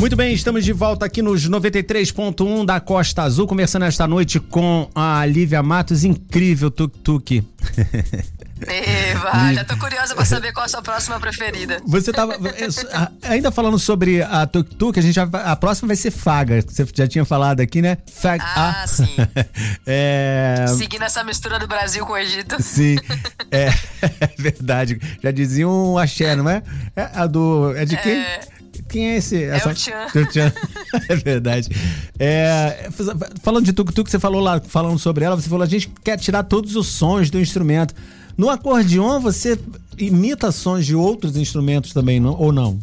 [0.00, 4.88] Muito bem, estamos de volta aqui nos 93.1 da Costa Azul, começando esta noite com
[4.94, 7.42] a Lívia Matos, incrível tuk-tuk.
[8.66, 11.80] Eva, já tô curiosa pra saber qual a sua próxima preferida.
[11.86, 12.36] Você tava.
[13.22, 16.60] ainda falando sobre a Tuk Tuk, a, gente já, a próxima vai ser Faga.
[16.66, 17.98] Você já tinha falado aqui, né?
[18.12, 19.16] Fag ah, sim.
[19.86, 20.66] é...
[20.76, 22.60] Seguindo essa mistura do Brasil com o Egito.
[22.62, 22.96] Sim.
[23.50, 23.68] É,
[24.02, 25.00] é verdade.
[25.22, 26.62] Já diziam um axé, não é?
[26.94, 28.12] É, a do, é de quem?
[28.12, 28.40] É...
[28.88, 29.42] Quem é esse?
[29.42, 29.70] É essa...
[29.70, 30.06] o Tchan.
[30.14, 30.52] O Tchan.
[31.08, 31.68] é verdade.
[32.18, 32.88] É,
[33.42, 36.18] falando de Tuk Tuk, você falou lá, falando sobre ela, você falou, a gente quer
[36.18, 37.94] tirar todos os sons do instrumento.
[38.38, 39.58] No acordeon, você
[39.98, 42.78] imita sons de outros instrumentos também, não, ou não?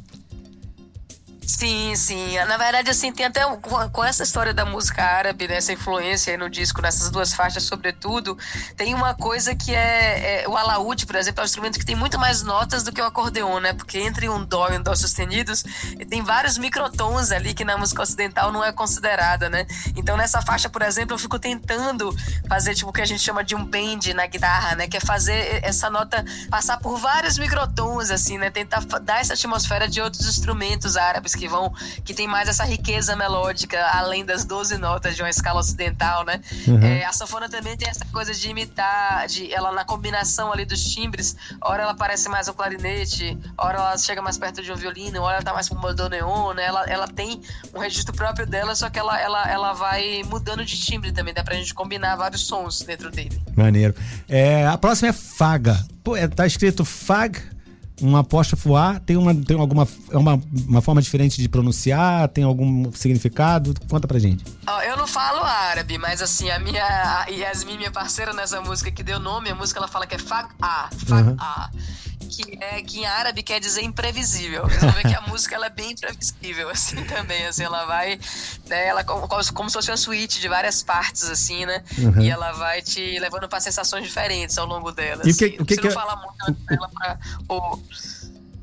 [1.48, 2.38] Sim, sim.
[2.48, 3.46] Na verdade, assim, tem até
[3.92, 8.38] com essa história da música árabe, né, influência aí no disco, nessas duas faixas, sobretudo,
[8.76, 11.96] tem uma coisa que é, é o alaúde, por exemplo, é um instrumento que tem
[11.96, 13.74] muito mais notas do que o acordeon, né?
[13.74, 15.64] Porque entre um dó e um dó sustenidos,
[16.10, 19.68] tem vários microtons ali que na música ocidental não é considerada, né?
[19.96, 22.16] Então, nessa faixa, por exemplo, eu fico tentando
[22.50, 24.88] fazer tipo o que a gente chama de um bend na guitarra, né?
[24.88, 28.50] Que é fazer essa nota passar por vários microtons, assim, né?
[28.50, 33.16] Tentar dar essa atmosfera de outros instrumentos árabes que vão que tem mais essa riqueza
[33.16, 36.42] melódica além das 12 notas de uma escala ocidental, né?
[36.68, 36.82] Uhum.
[36.82, 40.84] É, a sanfona também tem essa coisa de imitar, de ela na combinação ali dos
[40.84, 45.22] timbres, ora ela parece mais um clarinete, ora ela chega mais perto de um violino,
[45.22, 46.66] ora ela tá mais pro bandoneon, né?
[46.66, 47.42] Ela, ela tem
[47.74, 51.44] um registro próprio dela, só que ela, ela, ela vai mudando de timbre também, dá
[51.44, 53.42] pra gente combinar vários sons dentro dele.
[53.56, 53.96] Maneiro.
[54.28, 55.84] É, a próxima é Faga.
[56.04, 57.55] Pô, é, tá escrito Fag
[58.02, 62.44] uma apóstrofo A tem uma tem alguma é uma, uma forma diferente de pronunciar, tem
[62.44, 63.74] algum significado?
[63.90, 64.44] Conta pra gente.
[64.88, 69.04] Eu não falo árabe, mas assim, a minha a Yasmin, minha parceira nessa música que
[69.04, 71.70] deu nome, a música ela fala que é fag-a, fag-a.
[71.74, 71.95] Uhum
[72.36, 74.64] que é que em árabe quer dizer imprevisível.
[74.68, 78.20] Você ver que a música ela é bem imprevisível assim também, assim, ela vai,
[78.68, 81.84] né, ela como, como se fosse uma suíte de várias partes assim, né?
[81.98, 82.22] Uhum.
[82.22, 85.22] E ela vai te levando para sensações diferentes ao longo dela.
[85.26, 85.38] E assim.
[85.38, 85.94] que, o que, Você que não é...
[85.94, 87.20] fala muito dela para
[87.50, 87.80] o,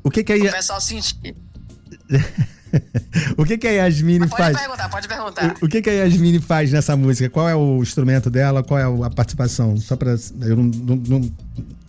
[0.03, 0.37] o que que é...
[0.37, 1.35] o pessoal sentir.
[3.37, 4.53] o que que a Yasmine pode faz?
[4.53, 5.55] Pode perguntar, pode perguntar.
[5.61, 7.29] O, o, que que a Yasmine faz nessa música?
[7.29, 8.63] Qual é o instrumento dela?
[8.63, 9.77] Qual é a participação?
[9.77, 11.31] Só para eu não, não, não,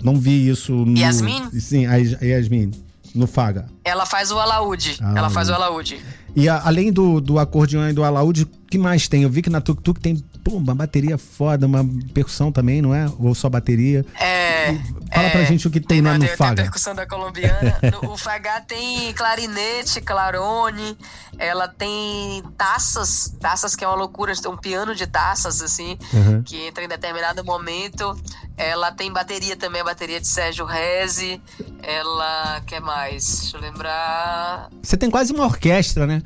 [0.04, 1.50] não, vi isso no Yasmin?
[1.58, 2.70] Sim, a Yasmin
[3.14, 3.66] no Faga.
[3.84, 4.98] Ela faz o alaúde.
[5.00, 6.04] Ah, ela faz o alaúde.
[6.34, 9.22] E a, além do, do acordeão e do alaúde, o que mais tem?
[9.22, 12.94] Eu vi que na Tuk Tuk tem pô, uma bateria foda, uma percussão também, não
[12.94, 13.06] é?
[13.18, 14.04] Ou só bateria?
[14.18, 14.72] É.
[14.72, 14.78] E
[15.14, 16.36] fala é, pra gente o que tem, lá no Faga.
[16.36, 17.78] Tem a percussão da colombiana.
[18.02, 20.98] no, o Faga tem clarinete, clarone,
[21.38, 26.42] ela tem taças, taças que é uma loucura, um piano de taças, assim, uhum.
[26.42, 28.18] que entra em determinado momento.
[28.56, 31.40] Ela tem bateria também, a bateria de Sérgio Reze.
[31.82, 33.40] Ela, quer mais?
[33.40, 34.70] Deixa eu lembrar.
[34.82, 36.22] Você tem quase uma orquestra, né?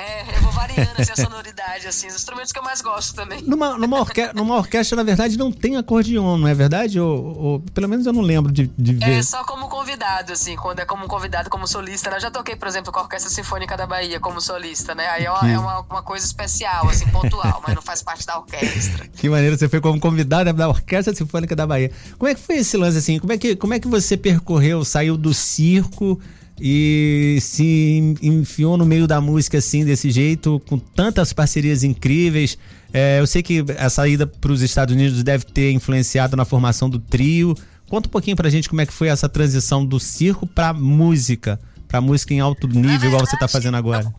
[0.00, 3.42] É, eu vou variando assim, a sonoridade, assim, os instrumentos que eu mais gosto também.
[3.42, 7.00] Numa, numa, orque numa orquestra, na verdade, não tem acordeon, não é verdade?
[7.00, 9.18] Ou, ou, pelo menos eu não lembro de, de ver.
[9.18, 12.10] É só como convidado, assim, quando é como convidado, como solista.
[12.10, 12.18] Né?
[12.18, 15.04] Eu já toquei, por exemplo, com a Orquestra Sinfônica da Bahia como solista, né?
[15.08, 18.38] Aí é uma, é uma, uma, coisa especial, assim, pontual, mas não faz parte da
[18.38, 19.08] orquestra.
[19.18, 21.90] Que maneiro, você foi como convidado da Orquestra Sinfônica da Bahia.
[22.16, 23.18] Como é que foi esse lance, assim?
[23.18, 26.20] Como é que, como é que você percorreu, saiu do circo
[26.60, 32.58] e se enfiou no meio da música assim, desse jeito, com tantas parcerias incríveis.
[32.92, 36.88] É, eu sei que a saída para os Estados Unidos deve ter influenciado na formação
[36.88, 37.54] do trio.
[37.88, 41.58] Conta um pouquinho pra gente como é que foi essa transição do circo pra música,
[41.86, 44.12] pra música em alto nível, igual você tá fazendo agora.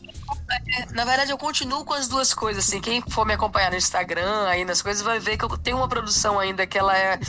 [0.94, 2.82] Na verdade, eu continuo com as duas coisas, assim.
[2.82, 5.88] Quem for me acompanhar no Instagram, aí nas coisas, vai ver que eu tenho uma
[5.88, 7.20] produção ainda que ela é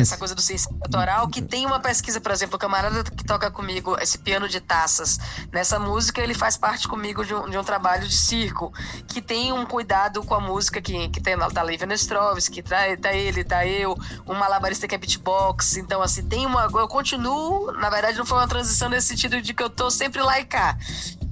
[0.00, 3.50] essa coisa do ciência autoral, que tem uma pesquisa, por exemplo, o camarada que toca
[3.50, 5.18] comigo esse piano de taças.
[5.52, 8.72] Nessa música, ele faz parte comigo de um, de um trabalho de circo,
[9.06, 13.12] que tem um cuidado com a música que, que tem tá Lívia Nestrovski, tá, tá
[13.12, 15.76] ele, tá eu, um malabarista que é beatbox.
[15.76, 16.68] Então, assim, tem uma.
[16.72, 20.22] Eu continuo, na verdade, não foi uma transição nesse sentido de que eu tô sempre
[20.22, 20.76] lá e cá.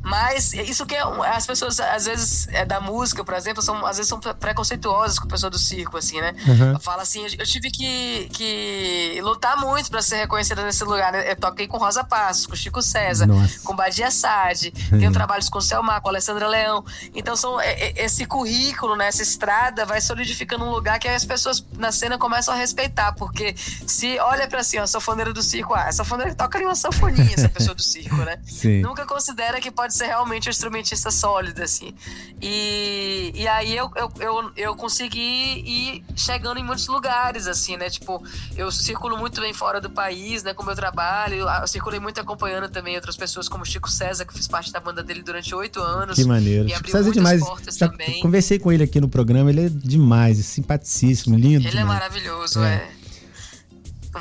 [0.06, 1.02] Mas isso que é,
[1.34, 5.26] as pessoas, às vezes, é, da música, por exemplo, são, às vezes são preconceituosas com
[5.26, 6.32] a pessoa do circo, assim, né?
[6.46, 6.78] Uhum.
[6.78, 11.12] Fala assim, eu tive que, que lutar muito para ser reconhecida nesse lugar.
[11.12, 11.32] Né?
[11.32, 13.58] Eu toquei com Rosa Passos, com Chico César, Nossa.
[13.64, 14.98] com Badia Sade, uhum.
[15.00, 16.84] tenho trabalhos com o Selmar, com Alessandra Leão.
[17.12, 21.24] Então, são, é, é, esse currículo, né, essa estrada vai solidificando um lugar que as
[21.24, 25.74] pessoas na cena começam a respeitar, porque se olha para assim, a sanfoneira do circo,
[25.74, 28.38] ah, sanfoneira toca ali uma sanfoninha, essa pessoa do circo, né?
[28.46, 28.82] Sim.
[28.82, 31.94] Nunca considera que pode ser realmente um instrumentista sólido, assim.
[32.40, 35.18] E, e aí eu, eu, eu, eu consegui
[35.66, 37.88] ir chegando em muitos lugares, assim, né?
[37.90, 38.22] Tipo,
[38.56, 41.46] eu circulo muito bem fora do país, né, com o meu trabalho.
[41.48, 45.02] Eu circulei muito acompanhando também outras pessoas, como Chico César, que fiz parte da banda
[45.02, 46.16] dele durante oito anos.
[46.16, 46.66] Que maneiro.
[46.66, 47.40] E Chico abriu César é demais.
[47.44, 48.20] portas Já também.
[48.20, 51.66] conversei com ele aqui no programa, ele é demais, simpaticíssimo, lindo.
[51.66, 51.86] Ele é demais.
[51.88, 52.74] maravilhoso, É.
[52.74, 52.95] é.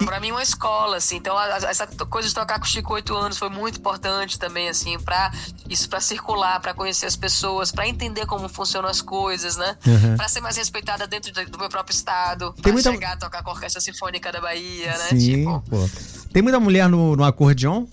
[0.04, 1.18] Pra mim, uma escola, assim.
[1.18, 4.38] Então, a- a- essa coisa de tocar com o Chico oito anos foi muito importante
[4.40, 5.32] também, assim, pra
[5.70, 9.78] isso pra circular, pra conhecer as pessoas, pra entender como funcionam as coisas, né?
[9.86, 10.18] Uhum.
[10.18, 13.18] Pra ser mais respeitada dentro de- do meu próprio estado, Tem pra muita- chegar a
[13.18, 15.06] tocar com a Orquestra Sinfônica da Bahia, né?
[15.10, 15.90] Sim, Tipo, pô.
[16.34, 17.86] Tem muita mulher no, no acordeon?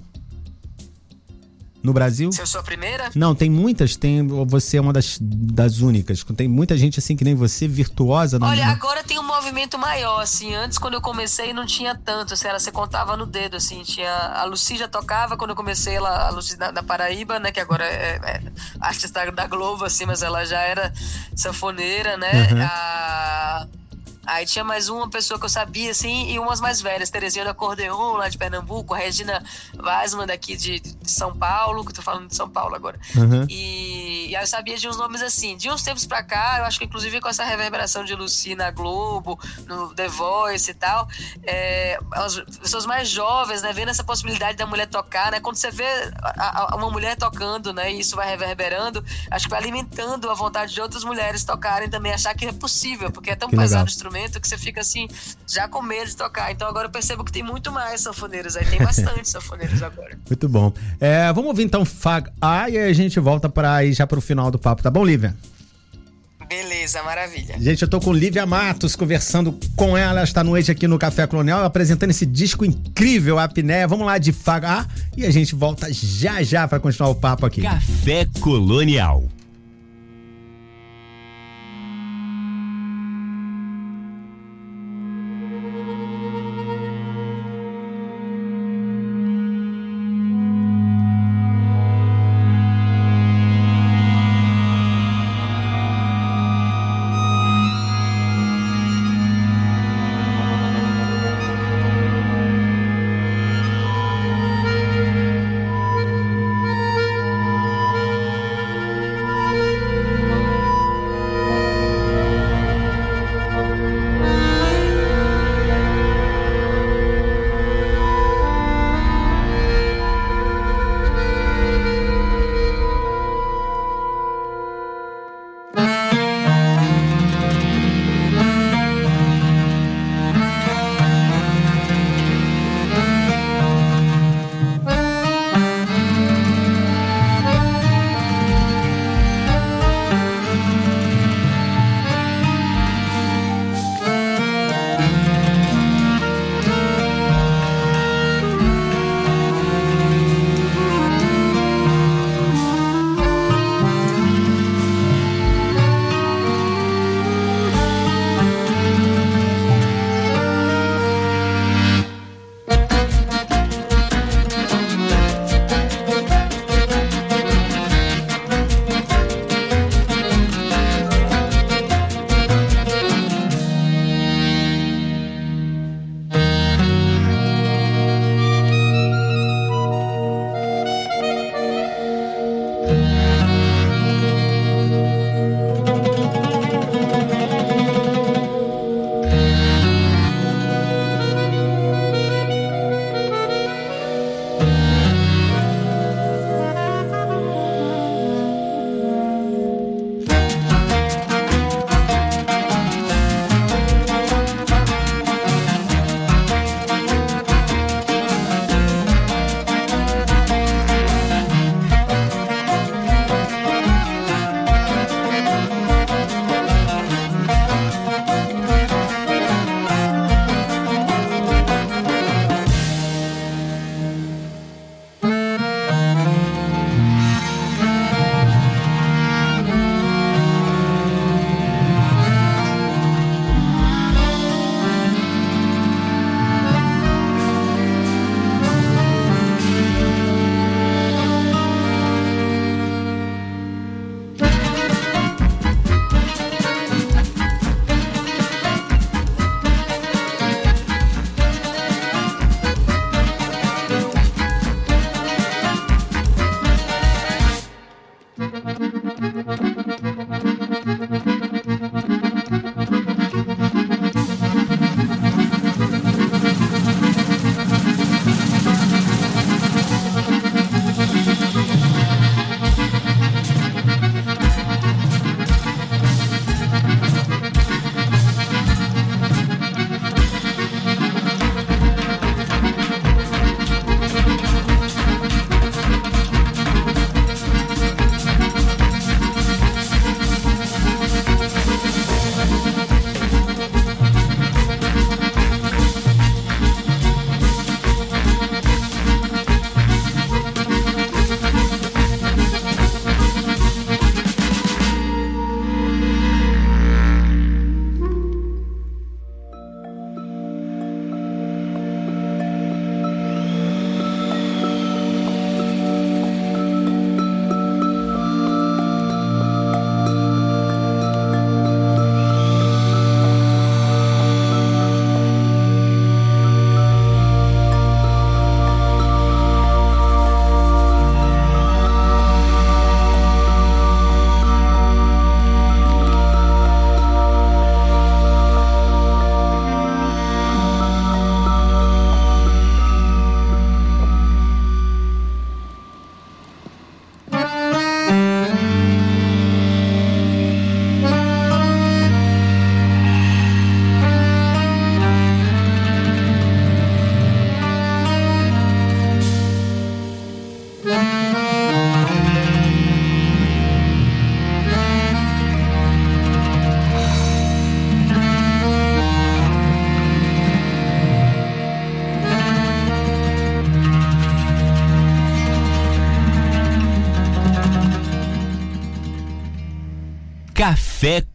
[1.82, 2.30] No Brasil?
[2.30, 4.26] se eu sou a primeira, Não, tem muitas, tem.
[4.46, 6.22] Você é uma das, das únicas.
[6.36, 8.38] Tem muita gente assim que nem você, virtuosa.
[8.40, 10.54] Olha, no- agora tem um movimento maior, assim.
[10.54, 12.34] Antes, quando eu comecei, não tinha tanto.
[12.34, 13.82] Assim, era, você contava no dedo, assim.
[13.82, 17.50] Tinha, a Lucy já tocava quando eu comecei, ela, a Lucy da, da Paraíba, né?
[17.50, 18.40] Que agora é, é
[18.80, 20.92] artista da Globo, assim, mas ela já era
[21.34, 22.48] sanfoneira, né?
[22.52, 22.62] Uhum.
[22.62, 23.66] A-
[24.26, 27.10] Aí tinha mais uma pessoa que eu sabia, assim, e umas mais velhas.
[27.10, 28.94] Terezinha do Acordeon, lá de Pernambuco.
[28.94, 29.42] Regina
[29.76, 32.98] Weisman, daqui de, de São Paulo, que eu tô falando de São Paulo agora.
[33.16, 33.44] Uhum.
[33.48, 35.56] E, e aí eu sabia de uns nomes assim.
[35.56, 38.70] De uns tempos pra cá, eu acho que inclusive com essa reverberação de Lucy na
[38.70, 41.08] Globo, no The Voice e tal,
[41.42, 45.40] é, as pessoas mais jovens, né, vendo essa possibilidade da mulher tocar, né?
[45.40, 45.84] Quando você vê
[46.22, 50.34] a- a- uma mulher tocando, né, e isso vai reverberando, acho que vai alimentando a
[50.34, 53.70] vontade de outras mulheres tocarem também, achar que é possível, porque é tão Que pesado
[53.72, 53.84] legal.
[53.84, 55.08] o instrumento que você fica assim,
[55.46, 56.52] já com medo de tocar.
[56.52, 60.18] Então agora eu percebo que tem muito mais sanfoneiros aí, tem bastante sanfoneiros agora.
[60.28, 60.72] Muito bom.
[61.00, 64.20] É, vamos ouvir então Fag A e aí a gente volta para ir já pro
[64.20, 65.34] final do papo, tá bom, Lívia?
[66.52, 67.58] Beleza, maravilha.
[67.58, 71.64] Gente, eu tô com Lívia Matos conversando com ela esta noite aqui no Café Colonial,
[71.64, 73.88] apresentando esse disco incrível, a Apneia.
[73.88, 77.46] Vamos lá de Fag A e a gente volta já já para continuar o papo
[77.46, 77.62] aqui.
[77.62, 79.24] Café Colonial.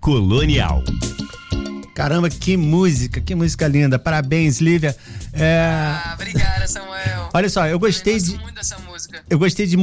[0.08, 0.82] Colonial.
[1.94, 4.00] Caramba, que música, que música linda.
[4.00, 4.96] Parabéns, Lívia.
[5.34, 5.68] É...
[5.70, 7.30] Ah, obrigada, Samuel.
[7.34, 8.38] Olha só, eu gostei eu de.
[8.38, 9.22] muito dessa música.
[9.30, 9.76] Eu gostei de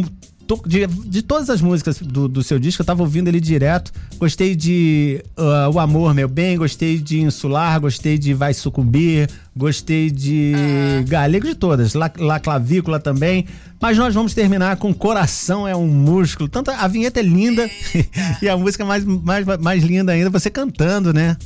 [0.66, 3.92] de, de todas as músicas do, do seu disco, eu tava ouvindo ele direto.
[4.24, 10.10] Gostei de uh, O Amor, Meu Bem, gostei de Insular, gostei de Vai Sucumbir, gostei
[10.10, 10.54] de.
[11.06, 13.44] Galego de todas, La, La Clavícula também.
[13.78, 16.48] Mas nós vamos terminar com Coração é um Músculo.
[16.48, 17.68] Tanto a vinheta é linda
[18.40, 21.36] e a música mais, mais, mais linda ainda, você cantando, né?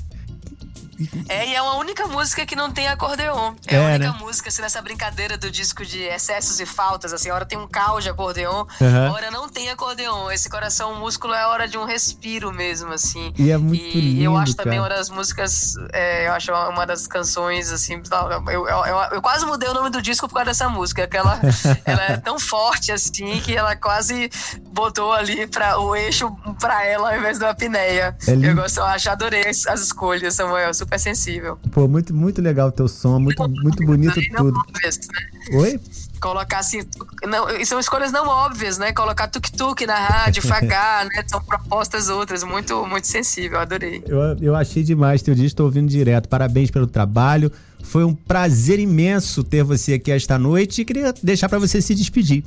[1.29, 3.55] É, e é uma única música que não tem acordeon.
[3.67, 4.19] É, é a única né?
[4.19, 7.69] música, assim, nessa brincadeira do disco de excessos e faltas, assim, a hora tem um
[7.69, 9.07] caos de acordeon, uhum.
[9.07, 10.31] a hora não tem acordeon.
[10.31, 13.33] Esse coração músculo é a hora de um respiro mesmo, assim.
[13.39, 14.65] E é muito e lindo, eu acho cara.
[14.65, 18.03] também uma das músicas, é, eu acho uma das canções, assim,
[18.49, 21.17] eu, eu, eu, eu, quase mudei o nome do disco por causa dessa música, que
[21.17, 21.39] ela,
[21.85, 24.31] ela é tão forte, assim, que ela quase
[24.73, 28.17] botou ali pra, o eixo pra ela ao invés da apneia.
[28.27, 31.59] É eu gosto, eu acho, adorei as, as escolhas, Samuel, super super sensível.
[31.70, 34.59] Pô, muito, muito legal o teu som, muito, não, muito bonito tudo.
[34.59, 35.59] Óbvias, né?
[35.59, 35.80] Oi?
[36.20, 36.80] Colocar assim,
[37.24, 38.93] não, são escolhas não óbvias, né?
[38.93, 41.22] Colocar tuk-tuk na rádio, fagar, né?
[41.26, 44.03] São propostas outras, muito, muito sensível, adorei.
[44.07, 46.28] Eu, eu achei demais teu disco, estou ouvindo direto.
[46.28, 47.53] Parabéns pelo trabalho.
[47.82, 51.95] Foi um prazer imenso ter você aqui esta noite e queria deixar para você se
[51.95, 52.43] despedir.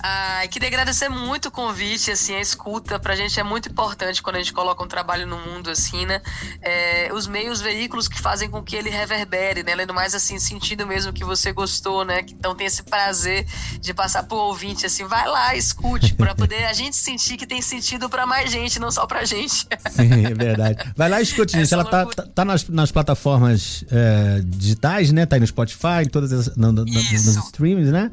[0.00, 4.36] Ah, queria agradecer muito o convite, assim, a escuta pra gente é muito importante quando
[4.36, 6.20] a gente coloca um trabalho no mundo, assim, né?
[6.62, 9.72] É, os meios, veículos que fazem com que ele reverbere, né?
[9.72, 12.24] Além do mais, assim, sentindo mesmo que você gostou, né?
[12.28, 13.46] Então tem esse prazer
[13.80, 17.60] de passar pro ouvinte, assim, vai lá, escute, pra poder a gente sentir que tem
[17.60, 19.66] sentido pra mais gente, não só pra gente.
[19.90, 20.92] Sim, é verdade.
[20.96, 21.72] Vai lá, escute, gente.
[21.74, 25.26] Ela tá, tá, tá, nas, nas plataformas é, digitais, né?
[25.26, 28.10] Tá aí no Spotify, em todas as, no, no, nos streams, né?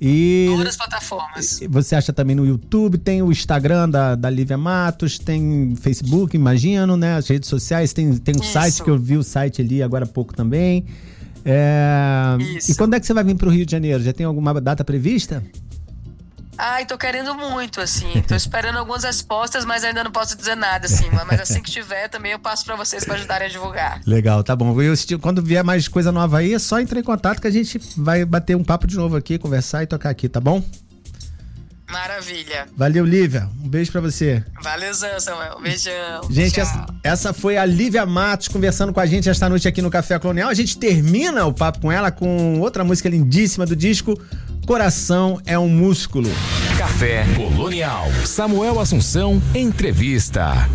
[0.00, 1.60] E Todas as plataformas.
[1.68, 6.96] Você acha também no YouTube, tem o Instagram da, da Lívia Matos, tem Facebook, imagino,
[6.96, 7.16] né?
[7.16, 8.52] As redes sociais, tem, tem um Isso.
[8.52, 10.86] site que eu vi o site ali agora há pouco também.
[11.44, 12.36] É...
[12.68, 14.02] E quando é que você vai vir para o Rio de Janeiro?
[14.02, 15.42] Já tem alguma data prevista?
[16.58, 18.20] Ai, tô querendo muito, assim.
[18.28, 21.08] Tô esperando algumas respostas, mas ainda não posso dizer nada, assim.
[21.26, 24.00] Mas assim que tiver, também eu passo para vocês para ajudarem a divulgar.
[24.06, 24.80] Legal, tá bom.
[24.80, 27.80] Eu, quando vier mais coisa nova aí, é só entrar em contato que a gente
[27.96, 30.62] vai bater um papo de novo aqui, conversar e tocar aqui, tá bom?
[31.90, 32.66] Maravilha.
[32.76, 33.48] Valeu, Lívia.
[33.62, 34.44] Um beijo para você.
[34.62, 35.56] Valeu, Samuel.
[35.58, 36.22] Um beijão.
[36.30, 39.90] Gente, essa, essa, foi a Lívia Matos conversando com a gente esta noite aqui no
[39.90, 40.48] Café Colonial.
[40.48, 44.18] A gente termina o papo com ela com outra música lindíssima do disco
[44.66, 46.30] Coração é um músculo.
[46.78, 48.06] Café Colonial.
[48.24, 50.68] Samuel Assunção, entrevista.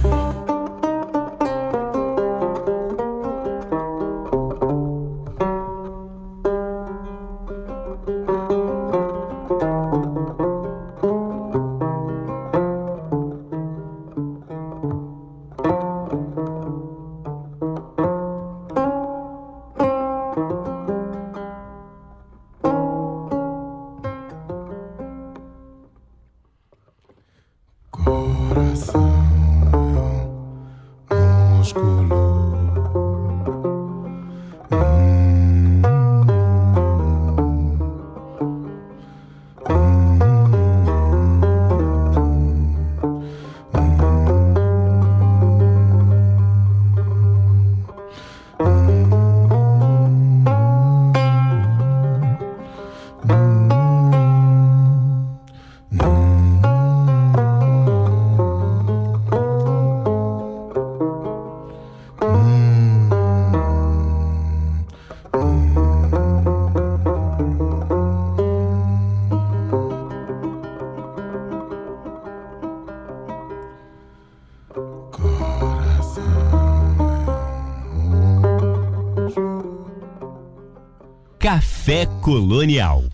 [82.76, 83.05] Colonial.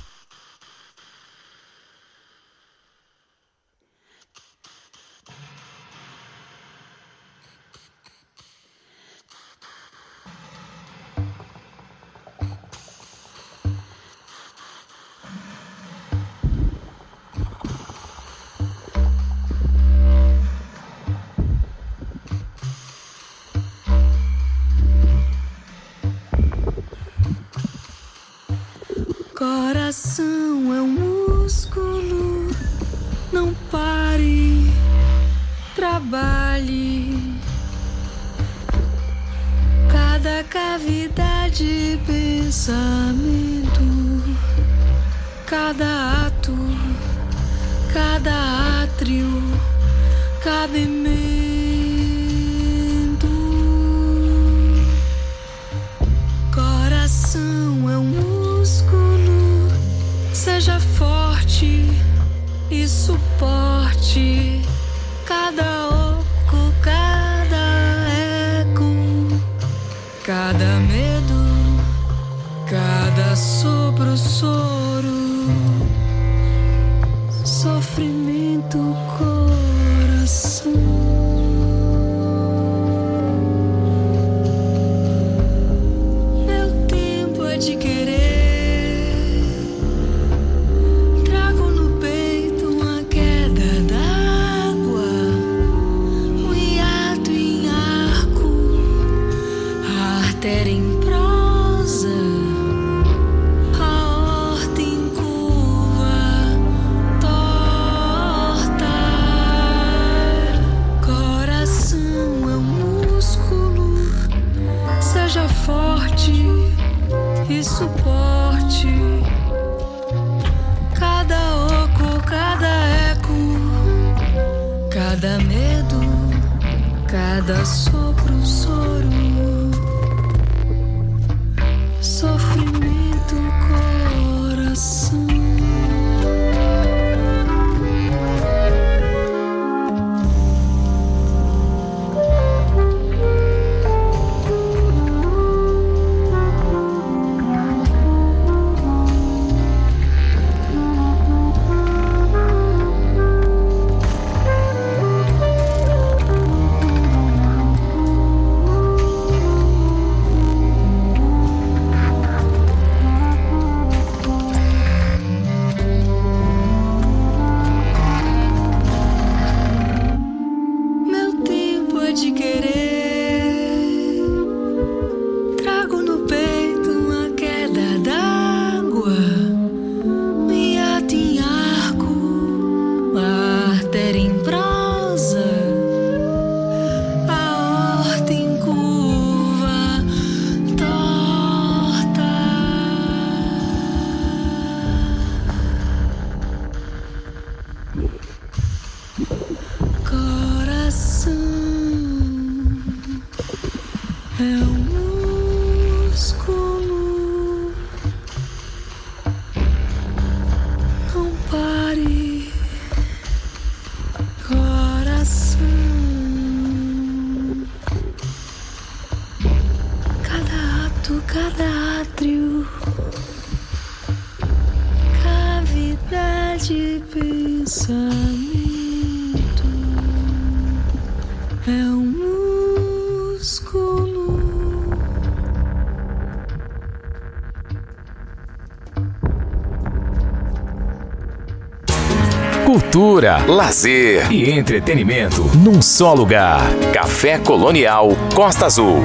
[243.31, 246.61] Cultura, lazer e entretenimento num só lugar.
[246.91, 249.01] Café Colonial Costa Azul.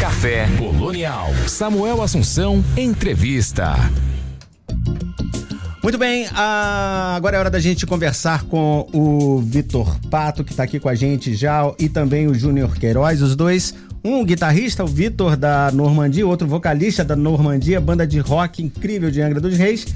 [0.00, 1.30] Café Colonial.
[1.46, 3.74] Samuel Assunção, entrevista.
[5.82, 10.62] Muito bem, ah, agora é hora da gente conversar com o Vitor Pato, que está
[10.62, 13.74] aqui com a gente já, e também o Júnior Queiroz, os dois.
[14.02, 19.20] Um guitarrista, o Vitor da Normandia, outro vocalista da Normandia, banda de rock incrível de
[19.22, 19.86] Angra dos Reis.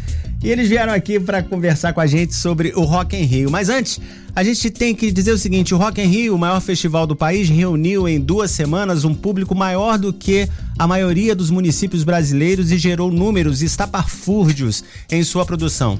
[0.43, 3.51] E eles vieram aqui para conversar com a gente sobre o Rock em Rio.
[3.51, 4.01] Mas antes,
[4.37, 7.17] a gente tem que dizer o seguinte: o Rock em Rio, o maior festival do
[7.17, 12.71] país, reuniu em duas semanas um público maior do que a maioria dos municípios brasileiros
[12.71, 15.99] e gerou números estapafúrdios em sua produção.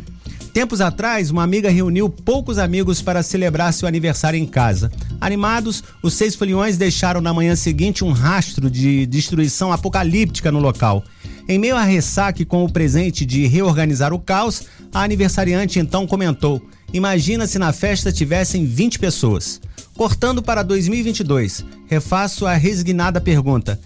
[0.53, 4.91] Tempos atrás, uma amiga reuniu poucos amigos para celebrar seu aniversário em casa.
[5.21, 11.05] Animados, os seis foliões deixaram na manhã seguinte um rastro de destruição apocalíptica no local.
[11.49, 16.61] Em meio a ressaque com o presente de reorganizar o caos, a aniversariante então comentou:
[16.93, 19.59] Imagina se na festa tivessem 20 pessoas.
[19.97, 23.81] Cortando para 2022, refaço a resignada pergunta: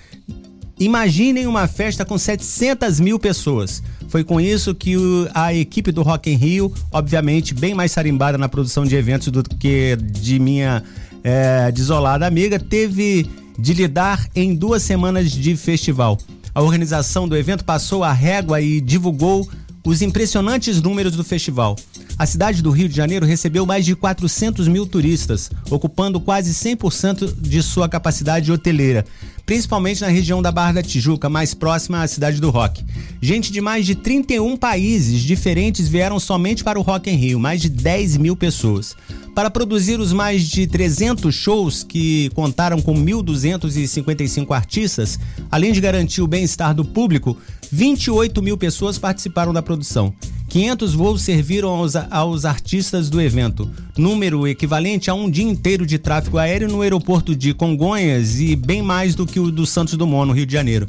[0.76, 3.80] Imaginem uma festa com 700 mil pessoas.
[4.08, 4.96] Foi com isso que
[5.32, 9.44] a equipe do Rock in Rio, obviamente bem mais sarimbada na produção de eventos do
[9.44, 10.82] que de minha
[11.22, 16.18] eh, desolada amiga, teve de lidar em duas semanas de festival.
[16.54, 19.48] A organização do evento passou a régua e divulgou
[19.84, 21.76] os impressionantes números do festival.
[22.22, 27.34] A cidade do Rio de Janeiro recebeu mais de 400 mil turistas, ocupando quase 100%
[27.36, 29.04] de sua capacidade hoteleira,
[29.44, 32.84] principalmente na região da Barra da Tijuca, mais próxima à cidade do rock.
[33.20, 37.60] Gente de mais de 31 países diferentes vieram somente para o Rock em Rio, mais
[37.60, 38.94] de 10 mil pessoas.
[39.34, 45.18] Para produzir os mais de 300 shows que contaram com 1.255 artistas,
[45.50, 47.36] além de garantir o bem-estar do público,
[47.72, 50.14] 28 mil pessoas participaram da produção.
[50.52, 55.98] 500 voos serviram aos, aos, artistas do evento, número equivalente a um dia inteiro de
[55.98, 60.28] tráfego aéreo no aeroporto de Congonhas e bem mais do que o do Santos Dumont,
[60.28, 60.86] no Rio de Janeiro.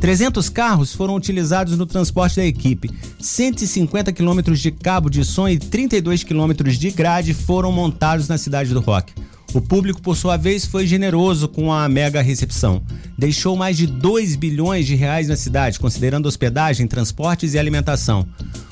[0.00, 2.88] 300 carros foram utilizados no transporte da equipe,
[3.18, 8.72] 150 quilômetros de cabo de som e 32 quilômetros de grade foram montados na cidade
[8.72, 9.12] do rock.
[9.52, 12.80] O público, por sua vez, foi generoso com a mega recepção.
[13.18, 18.24] Deixou mais de 2 bilhões de reais na cidade, considerando hospedagem, transportes e alimentação.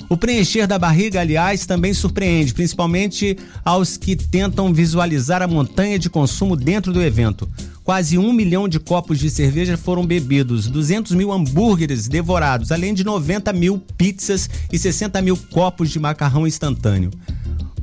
[0.07, 6.09] O preencher da barriga, aliás, também surpreende, principalmente aos que tentam visualizar a montanha de
[6.09, 7.47] consumo dentro do evento.
[7.83, 13.03] Quase um milhão de copos de cerveja foram bebidos, 200 mil hambúrgueres devorados, além de
[13.03, 17.11] 90 mil pizzas e 60 mil copos de macarrão instantâneo.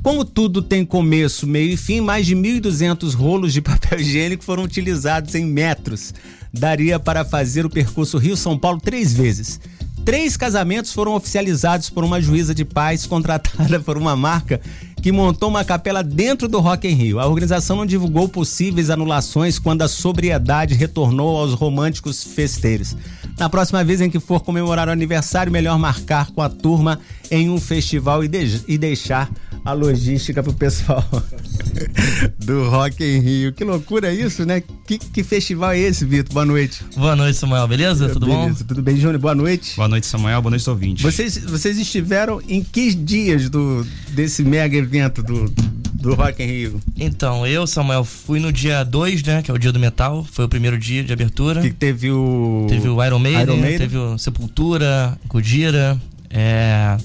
[0.07, 4.63] Como tudo tem começo, meio e fim, mais de 1.200 rolos de papel higiênico foram
[4.63, 6.13] utilizados em metros.
[6.53, 9.59] Daria para fazer o percurso Rio-São Paulo três vezes.
[10.05, 14.61] Três casamentos foram oficializados por uma juíza de paz contratada por uma marca
[15.01, 17.19] que montou uma capela dentro do Rock in Rio.
[17.19, 22.95] A organização não divulgou possíveis anulações quando a sobriedade retornou aos românticos festeiros.
[23.37, 27.49] Na próxima vez em que for comemorar o aniversário, melhor marcar com a turma em
[27.49, 29.29] um festival e, de e deixar
[29.63, 31.05] a logística pro pessoal
[32.39, 33.53] do Rock em Rio.
[33.53, 34.63] Que loucura isso, né?
[34.87, 36.33] Que, que festival é esse, Vitor?
[36.33, 36.83] Boa noite.
[36.95, 37.67] Boa noite, Samuel.
[37.67, 38.09] Beleza?
[38.09, 38.59] Tudo Beleza.
[38.59, 38.67] bom?
[38.67, 39.19] Tudo bem, Júnior?
[39.19, 39.75] Boa noite.
[39.75, 40.41] Boa noite, Samuel.
[40.41, 41.03] Boa noite, ouvintes.
[41.03, 45.49] Vocês, vocês estiveram em que dias do, desse mega evento do,
[45.99, 46.81] do Rock in Rio?
[46.95, 49.41] Então, eu, Samuel, fui no dia 2, né?
[49.41, 50.25] Que é o dia do metal.
[50.31, 51.61] Foi o primeiro dia de abertura.
[51.61, 52.65] Que teve o.
[52.69, 53.77] Teve o Iron Maiden, Iron Maiden.
[53.79, 56.97] teve o Sepultura, Gojira, é...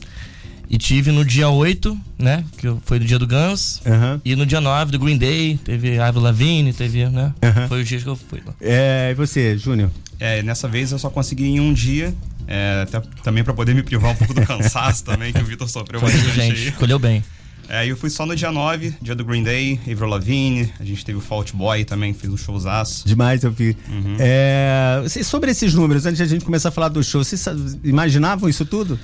[0.68, 2.45] E tive no dia 8, né?
[2.57, 3.82] Que foi do dia do Guns.
[4.24, 7.34] E no dia 9 do Green Day, teve Avril Lavigne, teve, né?
[7.68, 8.55] Foi os dias que eu fui lá.
[8.59, 9.90] É, e você, Júnior?
[10.18, 12.14] É, nessa vez eu só consegui em um dia,
[12.47, 15.68] é, até também pra poder me privar um pouco do cansaço também, que o Vitor
[15.68, 17.22] sofreu bastante gente, escolheu bem.
[17.74, 21.02] É, eu fui só no dia 9, dia do Green Day, Avril Lavigne, a gente
[21.02, 23.08] teve o Fault Boy também, fez um showzaço.
[23.08, 23.74] Demais, eu vi.
[24.20, 27.42] É, vocês- sobre esses números, antes de a gente começar a falar do show, vocês
[27.82, 28.98] imaginavam isso tudo?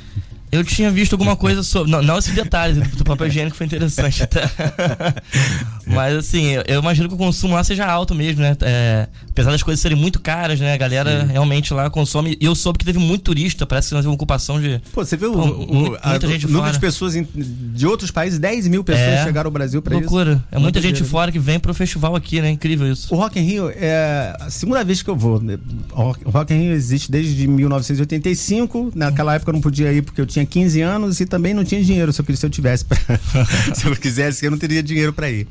[0.50, 1.90] Eu tinha visto alguma coisa sobre.
[1.90, 4.42] Não, não esse detalhe do papel higiênico foi interessante até.
[5.86, 8.54] Mas assim, eu, eu imagino que o consumo lá seja alto mesmo, né?
[8.60, 10.74] É, apesar das coisas serem muito caras, né?
[10.74, 12.36] A galera realmente lá consome.
[12.40, 14.80] E eu soube que teve muito turista, parece que nós uma ocupação de.
[14.92, 17.26] Pô, você viu Pô, o, o, mu- a- muita gente o número de pessoas em-
[17.34, 20.02] de outros países, 10 mil pessoas É, chegaram ao Brasil pra isso.
[20.02, 20.42] Loucura.
[20.52, 22.50] É muita gente fora que vem pro festival aqui, né?
[22.50, 23.14] Incrível isso.
[23.14, 25.40] O Rock in Rio é a segunda vez que eu vou.
[25.40, 25.58] né?
[25.94, 28.92] O Rock in Rio existe desde 1985.
[28.94, 31.82] Naquela época eu não podia ir porque eu tinha 15 anos e também não tinha
[31.82, 32.12] dinheiro.
[32.12, 32.98] Se eu, se eu tivesse, pra-
[33.74, 35.46] se eu quisesse, eu não teria dinheiro para ir.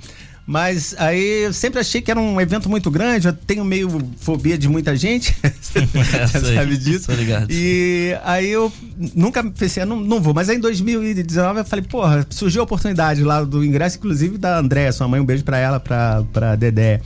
[0.50, 3.28] Mas aí eu sempre achei que era um evento muito grande.
[3.28, 5.36] Eu tenho meio fobia de muita gente.
[5.44, 7.12] Você sabe disso?
[7.12, 7.48] Ligado.
[7.52, 8.72] E aí eu
[9.14, 10.34] nunca pensei, não, não vou.
[10.34, 14.58] Mas aí em 2019 eu falei, porra, surgiu a oportunidade lá do ingresso, inclusive da
[14.58, 15.20] Andréa, sua mãe.
[15.20, 17.02] Um beijo pra ela, pra, pra Dedé.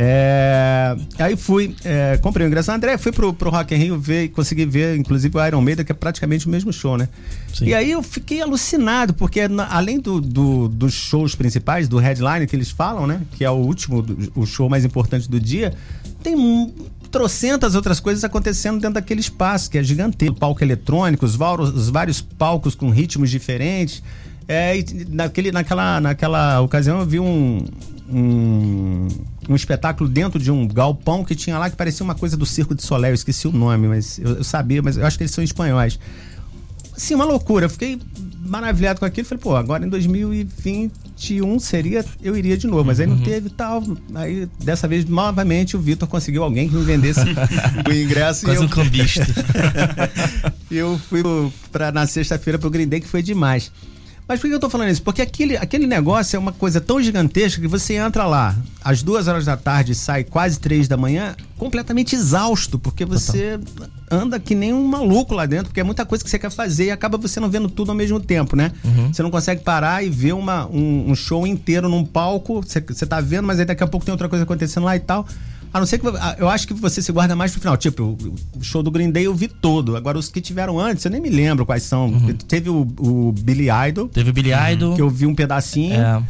[0.00, 4.24] É, aí fui, é, comprei o ingresso André, fui pro, pro Rock in Rio ver,
[4.24, 7.08] e consegui ver, inclusive, o Iron Maiden, que é praticamente o mesmo show, né?
[7.52, 7.64] Sim.
[7.66, 12.46] E aí eu fiquei alucinado, porque na- além do, do- dos shows principais, do headline
[12.46, 13.20] que eles falam, né?
[13.32, 15.74] Que é o último, do- o show mais importante do dia,
[16.22, 16.72] tem um,
[17.10, 20.36] trocentas outras coisas acontecendo dentro daquele espaço, que é gigantesco.
[20.36, 24.00] Palco eletrônico, os, vários- os vários palcos com ritmos diferentes.
[24.46, 24.74] É,
[25.08, 27.64] naquele, naquela, naquela ocasião eu vi um,
[28.10, 29.08] um,
[29.48, 32.74] um espetáculo dentro de um galpão que tinha lá que parecia uma coisa do Circo
[32.74, 35.32] de Soleil, eu esqueci o nome, mas eu, eu sabia, mas eu acho que eles
[35.32, 35.98] são espanhóis.
[36.96, 37.66] Assim, uma loucura.
[37.66, 37.96] Eu fiquei
[38.44, 39.24] maravilhado com aquilo.
[39.24, 42.84] Falei, pô, agora em 2021 seria, eu iria de novo.
[42.84, 43.14] Mas aí Uhum.
[43.14, 43.84] não teve tal.
[44.16, 47.20] Aí, dessa vez, novamente, o Vitor conseguiu alguém que me vendesse
[47.88, 48.44] o ingresso.
[48.44, 49.24] Quase e eu, um cambista.
[50.70, 51.22] eu fui
[51.70, 53.70] pra, na sexta-feira pro Green Day, que foi demais.
[54.28, 55.02] Mas por que eu tô falando isso?
[55.02, 58.54] Porque aquele, aquele negócio é uma coisa tão gigantesca que você entra lá
[58.84, 63.58] às duas horas da tarde e sai quase três da manhã completamente exausto, porque você
[64.10, 66.84] anda que nem um maluco lá dentro, porque é muita coisa que você quer fazer
[66.84, 68.70] e acaba você não vendo tudo ao mesmo tempo, né?
[69.12, 73.06] Você não consegue parar e ver uma, um, um show inteiro num palco, você, você
[73.06, 75.26] tá vendo, mas aí daqui a pouco tem outra coisa acontecendo lá e tal.
[75.72, 76.06] A não ser que.
[76.38, 77.76] Eu acho que você se guarda mais pro final.
[77.76, 78.16] Tipo,
[78.56, 79.96] o show do Green Day eu vi todo.
[79.96, 82.06] Agora, os que tiveram antes, eu nem me lembro quais são.
[82.08, 82.34] Uhum.
[82.34, 84.94] Teve o, o Billy Idol, Teve o Billy Idol.
[84.94, 85.94] que eu vi um pedacinho.
[85.94, 86.22] É.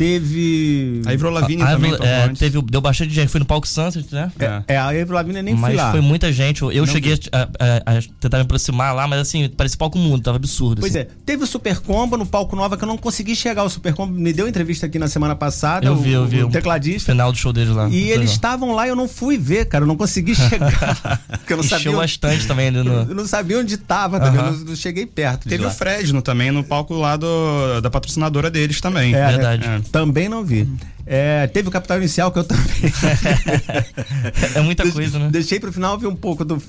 [0.00, 1.02] Teve.
[1.06, 3.28] A Ivro Lavigne também é, teve, deu bastante gente.
[3.28, 4.32] Foi no palco Sunset, né?
[4.38, 4.62] É.
[4.74, 5.90] É, a Avril Lavigne eu nem fui Mas lá.
[5.90, 6.62] foi muita gente.
[6.62, 10.36] Eu cheguei a, a- a tentar me aproximar lá, mas assim, parecia palco mundo, tava
[10.36, 10.80] absurdo.
[10.80, 11.04] Pois assim.
[11.04, 13.62] é, teve o Super Combo no Palco Nova que eu não consegui chegar.
[13.62, 15.86] O Super Combo me deu entrevista aqui na semana passada.
[15.86, 16.42] Eu o, vi, eu vi.
[16.42, 17.12] O tecladista.
[17.12, 17.88] Final do show deles lá.
[17.88, 18.24] E eles legal.
[18.34, 19.84] estavam lá e eu não fui ver, cara.
[19.84, 21.20] Eu não consegui chegar.
[21.30, 21.90] porque eu não Encheu sabia.
[21.92, 23.14] onde- bastante também ali Eu no.
[23.14, 24.40] não sabia onde tava, também.
[24.40, 24.48] Aham.
[24.52, 25.48] Eu não, não cheguei perto.
[25.48, 25.70] Teve lá.
[25.70, 29.14] o Fresno também no palco lá do, da patrocinadora deles também.
[29.14, 29.66] É, Verdade.
[29.66, 29.80] É.
[29.90, 30.68] Também não vi.
[31.06, 32.64] É, teve o Capital Inicial que eu também.
[34.54, 35.28] É muita coisa, né?
[35.30, 36.62] Deixei pro final ver um pouco do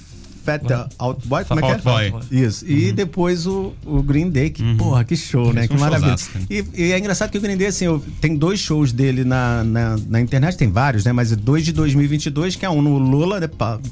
[0.43, 0.61] Fat
[0.97, 1.77] Out Boy, como é que é?
[1.77, 2.13] Boy.
[2.31, 2.65] Isso.
[2.67, 5.67] E depois o, o Green Day, que porra, que show, né?
[5.67, 6.15] Que maravilha.
[6.49, 9.63] E, e é engraçado que o Green Day, assim, eu, tem dois shows dele na,
[9.63, 11.11] na, na internet, tem vários, né?
[11.11, 13.49] Mas dois de 2022, que é um no Lula, né,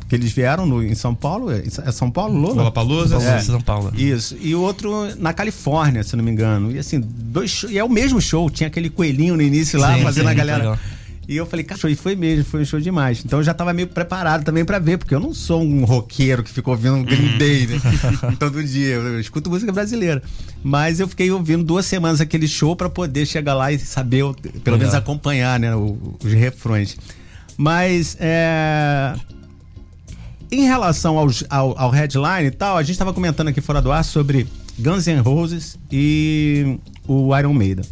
[0.07, 1.51] que eles vieram no, em São Paulo.
[1.51, 2.55] É é São Paulo, Lula?
[2.55, 3.17] Lollapalooza.
[3.17, 3.39] Paulo, É.
[3.41, 3.91] São Paulo.
[3.95, 4.35] Isso.
[4.41, 6.71] E o outro na Califórnia, se não me engano.
[6.71, 8.49] E assim, dois E é o mesmo show.
[8.49, 10.57] Tinha aquele coelhinho no início lá, Sim, fazendo sim, a galera.
[10.59, 10.79] legal.
[11.29, 13.21] E eu falei, cara, show, e foi mesmo, foi um show demais.
[13.23, 16.43] Então eu já tava meio preparado também pra ver, porque eu não sou um roqueiro
[16.43, 17.79] que fica ouvindo Green Day, né?
[18.39, 18.95] Todo dia.
[18.95, 20.23] Eu escuto música brasileira.
[20.63, 24.25] Mas eu fiquei ouvindo duas semanas aquele show pra poder chegar lá e saber,
[24.63, 26.97] pelo menos acompanhar, né, os refrões.
[27.55, 29.13] Mas é.
[30.51, 33.91] Em relação aos- ao, ao headline e tal, a gente estava comentando aqui fora do
[33.91, 34.47] ar sobre
[34.79, 37.85] Guns N' Roses e o Iron Maiden.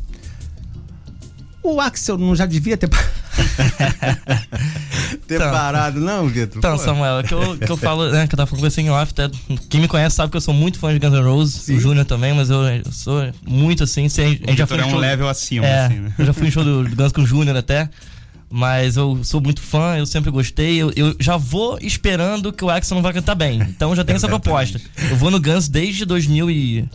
[1.62, 2.90] O Axel não já devia ter,
[5.28, 5.52] ter Então.
[5.52, 6.58] parado, não, Vitor?
[6.58, 8.90] Então, Pô, Samuel, é que eu, que eu falo, né, que eu tava falando em
[8.90, 9.30] off, até,
[9.70, 11.76] quem me conhece sabe que eu sou muito fã de Guns N' Roses, Sim.
[11.76, 14.58] o Júnior também, mas eu, eu sou muito assim, se a gente, a O gente
[14.60, 16.14] já foi é um show- level acima, É, assim, né?
[16.18, 17.90] eu já fui em show do, do Guns com o Júnior até,
[18.50, 22.70] mas eu sou muito fã, eu sempre gostei, eu, eu já vou esperando que o
[22.70, 24.80] Axel não vai cantar bem, então já tenho essa proposta.
[25.10, 26.90] Eu vou no Guns desde 2000 e...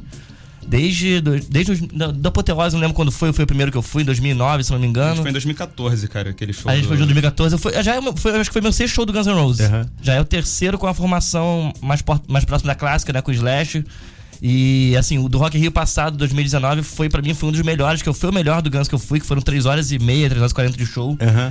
[0.67, 4.03] Desde, desde da, da apoteose, não lembro quando foi, foi o primeiro que eu fui,
[4.03, 5.21] em 2009, se não me engano.
[5.21, 6.71] foi em 2014, cara, aquele show.
[6.71, 7.55] A gente do- foi em 2014.
[7.55, 9.67] Eu fui, já é, foi, acho que foi meu sexto show do Guns N' Roses.
[9.69, 9.87] Aham.
[10.03, 13.21] Já é o terceiro com a formação mais, mais próxima da clássica, né?
[13.21, 13.85] Com o Slash.
[14.41, 18.03] E assim, o do Rock Rio passado, 2019, foi pra mim foi um dos melhores,
[18.03, 19.99] que eu fui o melhor do Guns que eu fui, que foram 3 horas e
[20.01, 21.17] meia, 3 horas e 40 de show.
[21.21, 21.51] Aham.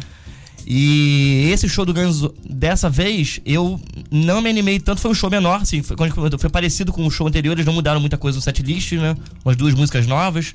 [0.66, 5.30] E esse show do Guns dessa vez, eu não me animei tanto, foi um show
[5.30, 5.96] menor, assim, foi,
[6.40, 9.16] foi parecido com o show anterior, eles não mudaram muita coisa no setlist, né?
[9.44, 10.54] Umas duas músicas novas.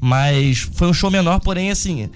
[0.00, 2.08] Mas foi um show menor, porém, assim.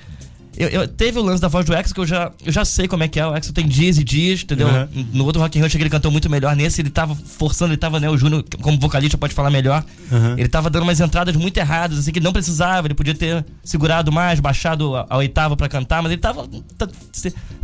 [0.57, 2.87] Eu, eu- teve o lance da voz do Axel, que eu já, eu já sei
[2.87, 3.27] como é que é.
[3.27, 4.69] O Axel tem dias e dias, entendeu?
[4.69, 5.07] Uhum.
[5.13, 6.55] No outro Rock in Rio achei que ele cantou muito melhor.
[6.55, 8.11] Nesse ele tava forçando, ele tava, né?
[8.11, 9.85] O Júnior, como vocalista, pode falar melhor.
[10.11, 10.33] Uhum.
[10.39, 12.87] Ele tava dando umas entradas muito erradas, assim, que não precisava.
[12.87, 16.47] Ele podia ter segurado mais, baixado a, a oitava pra cantar, mas ele tava,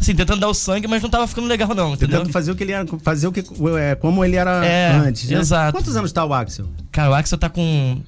[0.01, 2.19] assim, tentando dar o sangue, mas não tava ficando legal, não, entendeu?
[2.21, 3.45] Tentando fazer o que ele era, fazer o que,
[3.79, 5.29] é, como ele era É, antes.
[5.29, 5.39] né?
[5.39, 5.73] exato.
[5.77, 6.67] Quantos anos tá o Axel?
[6.99, 8.01] Cara, o Axel tá com.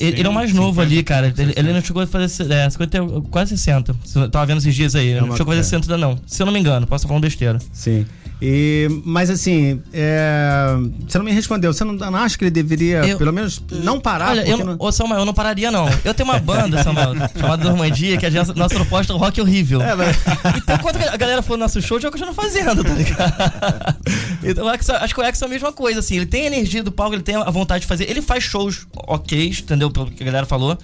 [0.00, 1.28] Ele, ele é o mais 60, novo ali, cara.
[1.28, 1.60] Ele, 60.
[1.60, 2.98] ele não chegou a fazer é, 50,
[3.30, 3.94] quase 60.
[4.16, 5.10] Eu Tava vendo esses dias aí.
[5.10, 5.78] Ele uma- não chegou a fazer é.
[5.80, 6.18] 60 ainda, não.
[6.26, 7.60] Se eu não me engano, posso estar falando besteira.
[7.72, 8.04] Sim.
[8.44, 10.66] E, mas assim, é,
[11.08, 11.72] você não me respondeu.
[11.72, 14.30] Você não, não acha que ele deveria, Eu- pelo menos, não parar?
[14.30, 15.88] Olha, eu, não- ô Samuel, eu não pararia, não.
[16.04, 19.18] Eu tenho uma banda, Samuel, chamada Normandia, que é a nossa, nossa proposta é um
[19.20, 19.80] rock horrível.
[19.80, 20.16] É, mas-
[20.56, 24.02] Então, quando a galera for no nosso show, já continua fazendo, tá ligado?
[24.44, 26.16] Então, acho que o Axel é a mesma coisa, assim.
[26.16, 28.10] Ele tem a energia do palco, ele tem a vontade de fazer.
[28.10, 29.88] Ele faz shows ok, entendeu?
[29.88, 30.76] Pelo que a galera falou.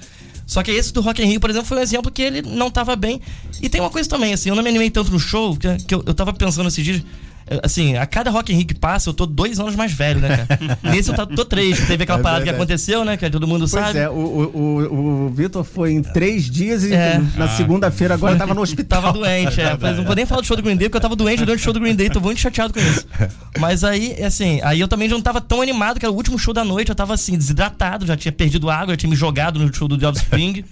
[0.47, 2.71] Só que esse do Rock in Rio, por exemplo, foi um exemplo que ele não
[2.71, 3.21] tava bem.
[3.61, 5.93] E tem uma coisa também, assim, eu não me animei tanto no show, que, que
[5.95, 7.03] eu, eu tava pensando esses dias.
[7.63, 10.47] Assim, a cada Rock in Rio que passa, eu tô dois anos mais velho, né,
[10.47, 10.79] cara?
[10.83, 13.17] Nesse eu tô, tô três, que teve aquela É parada que aconteceu, né?
[13.17, 13.99] Que todo mundo Pois sabe.
[13.99, 17.21] é, o, o, o, Vitor foi em três dias e É.
[17.37, 19.03] na segunda-feira agora tava no hospital.
[19.03, 19.77] Tava doente, é.
[19.81, 21.61] Mas não vou nem falar do show do Green Day, porque eu tava doente durante
[21.61, 23.07] o show do Green Day, tô muito chateado com isso.
[23.59, 26.39] Mas aí, assim, aí eu também já não tava tão animado, que era o último
[26.39, 29.59] show da noite, eu tava assim, desidratado, já tinha perdido água, já tinha me jogado
[29.59, 30.65] no show do The Offspring.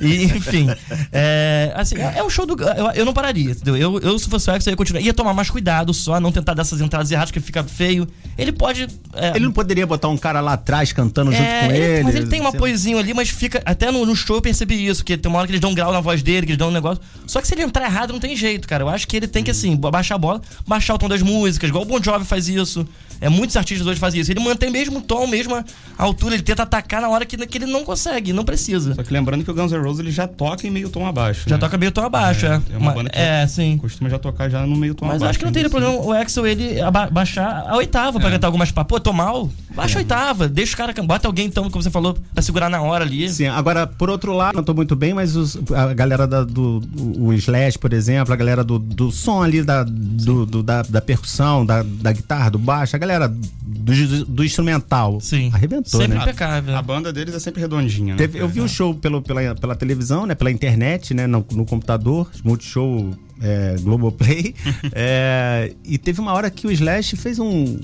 [0.00, 0.68] E, enfim.
[1.12, 2.56] É, assim, é, é um show do.
[2.62, 3.76] Eu, eu não pararia, entendeu?
[3.76, 5.00] Eu, eu, se fosse o Axel, eu ia continuar.
[5.00, 8.06] Ia tomar mais cuidado só, não tentar dar essas entradas erradas, que fica feio.
[8.36, 8.86] Ele pode.
[9.14, 12.04] é, Ele não poderia botar um cara lá atrás cantando junto é, com ele.
[12.04, 13.62] Mas ele tem um sei- apoiozinho ali, mas fica.
[13.64, 15.74] Até no, no show eu percebi isso, que tem uma hora que eles dão um
[15.74, 17.02] grau na voz dele, que eles dão um negócio.
[17.26, 18.84] Só que se ele entrar errado, não tem jeito, cara.
[18.84, 21.68] Eu acho que ele tem que, assim, baixar a bola, baixar o tom das músicas,
[21.68, 22.86] igual o Bon Jovi faz isso.
[23.20, 24.30] É, muitos artistas hoje fazem isso.
[24.30, 25.64] Ele mantém mesmo o tom, mesma
[25.96, 28.94] altura, ele tenta atacar na hora que, que ele não consegue, não precisa.
[28.94, 31.48] Só que lembrando que o Guns N' Roses ele já toca em meio tom abaixo.
[31.48, 31.60] Já né?
[31.60, 32.48] toca meio tom abaixo, é.
[32.70, 33.78] É, é uma Ma- banda que é, sim.
[33.78, 35.24] Costuma já tocar já no meio tom Mas abaixo.
[35.24, 35.54] eu acho que não né?
[35.54, 35.94] teria problema.
[35.96, 38.88] o Axel ele aba- baixar a oitava pra cantar algumas papas.
[38.88, 42.16] Pô, tô mal, baixa a oitava, deixa o cara, bota alguém então, como você falou,
[42.34, 43.28] pra segurar na hora ali.
[43.28, 46.82] Sim, agora, por outro lado, não tô muito bem, mas os- a galera da- do
[47.18, 51.00] o Slash, por exemplo, a galera do, do som ali, da, do, do- da, da
[51.00, 55.20] percussão, da, da guitarra, do baixo, a galera do, do instrumental.
[55.20, 55.50] Sim.
[55.54, 56.22] Arrebentou, Sempre né?
[56.24, 56.76] impecável.
[56.76, 58.18] A banda deles é sempre redondinha, né?
[58.18, 60.34] Teve- eu vi o show pelo, pela, pela televisão, né?
[60.34, 61.26] Pela internet, né?
[61.26, 64.54] No, no computador, Multishow é, Globoplay.
[64.92, 67.78] é, e teve uma hora que o Slash fez um.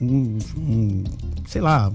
[0.00, 1.04] um- um-
[1.46, 1.90] sei lá.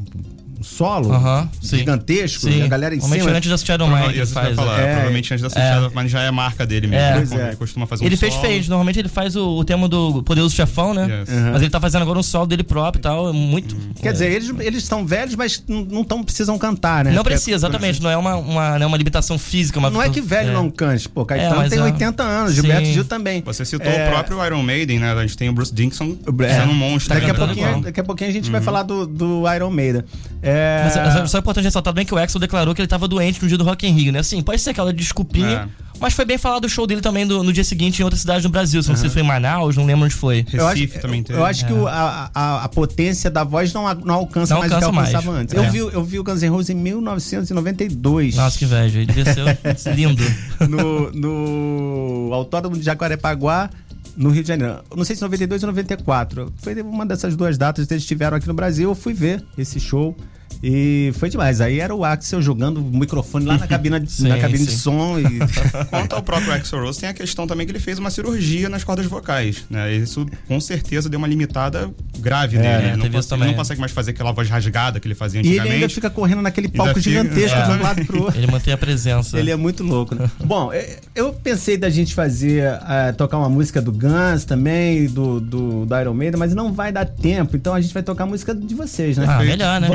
[0.59, 1.77] Um solo Aham, sim.
[1.77, 2.59] gigantesco, Sim.
[2.59, 3.37] e a galera em Normalmente cima.
[3.37, 4.55] antes da Shadow Mind isso que eu ia faz.
[4.55, 4.85] falar, É.
[4.93, 5.73] provavelmente antes da É.
[5.73, 7.03] Shadow Mind já é a marca dele mesmo.
[7.05, 7.09] É.
[7.11, 7.15] né?
[7.17, 7.47] Pois é.
[7.47, 8.45] Ele costuma fazer um Ele fez, solo.
[8.47, 8.67] fez.
[8.67, 11.19] Normalmente ele faz o, o tema do Poderoso Chefão, né?
[11.21, 11.29] Yes.
[11.53, 13.29] Mas ele tá fazendo agora um solo dele próprio e tal.
[13.29, 13.75] é Muito.
[14.01, 17.11] Quer dizer, eles eles estão velhos, mas não, tão, precisam cantar, né?
[17.11, 18.01] Não precisa, exatamente.
[18.01, 19.77] Não é uma, uma, não é uma limitação física.
[19.79, 20.53] Uma Não é que velho é.
[20.53, 21.07] não cante.
[21.07, 22.53] Pô, Caetano É, tem é- 80 anos.
[22.53, 23.41] Gilberto Gil também.
[23.45, 25.11] Você citou É, o próprio Iron Maiden, né?
[25.13, 26.59] A gente tem o Bruce Dickinson É.
[26.59, 27.13] sendo um monstro.
[27.13, 27.81] Daqui a, cantando pouquinho, igual.
[27.81, 30.03] daqui a pouquinho a gente vai falar do, do Iron Maiden.
[30.41, 30.81] É...
[30.85, 33.41] Mas, mas só é importante ressaltar bem que o Axel declarou que ele tava doente
[33.41, 34.19] no dia do Rock in Rio, né?
[34.19, 35.67] Assim, pode ser aquela desculpinha, É.
[35.99, 38.43] mas foi bem falado do show dele também do- no dia seguinte em outra cidade
[38.43, 38.81] do Brasil.
[38.83, 40.45] Se não sei se foi em Manaus, não lembro onde foi.
[40.53, 41.39] Eu acho, Recife também teve.
[41.39, 44.59] eu acho que o- a, a, a potência da voz não, a- não alcança Não
[44.61, 45.41] mais o que alcança alcançava mais.
[45.43, 45.55] antes.
[45.55, 45.59] É.
[45.59, 48.35] Eu, vi, eu vi o Guns N' Roses em 1992.
[48.35, 48.97] Nossa, que inveja.
[48.99, 49.25] Ele devia
[49.75, 50.23] ser lindo.
[50.69, 53.69] no, no Autódromo de Jacarepaguá,
[54.17, 54.83] no Rio de Janeiro.
[54.95, 56.51] Não sei se 92 ou 94.
[56.57, 58.89] Foi uma dessas duas datas que eles estiveram aqui no Brasil.
[58.89, 60.17] Eu fui ver esse show.
[60.63, 61.61] E foi demais.
[61.61, 64.71] Aí era o Axel jogando o microfone lá na cabina, de- Sim, na cabine de
[64.71, 65.19] som.
[65.19, 65.23] E...
[65.89, 68.83] Quanto ao próprio Axl Rose, tem a questão também que ele fez uma cirurgia nas
[68.83, 69.93] cordas vocais, né?
[69.93, 71.89] Isso com certeza deu uma limitada
[72.19, 72.83] grave nele.
[72.87, 75.15] Ele, não teve cons- isso ele não consegue mais fazer aquela voz rasgada que ele
[75.15, 75.75] fazia e ele antigamente.
[75.83, 77.63] ainda fica correndo naquele palco fica- gigantesco é.
[77.65, 78.39] de um lado pro outro.
[78.39, 79.37] Ele mantém a presença.
[79.39, 80.29] Ele é muito louco, né?
[80.43, 85.39] Bom, eh, eu pensei da gente fazer, eh, tocar uma música do Guns também, do,
[85.39, 88.27] do, do Iron Maiden, mas não vai dar tempo, então a gente vai tocar a
[88.27, 89.25] música de vocês, né?
[89.27, 89.89] Ah, melhor, né?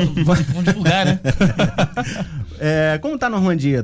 [0.53, 1.19] Vamos divulgar, né?
[2.59, 3.83] É, como tá a Normandia?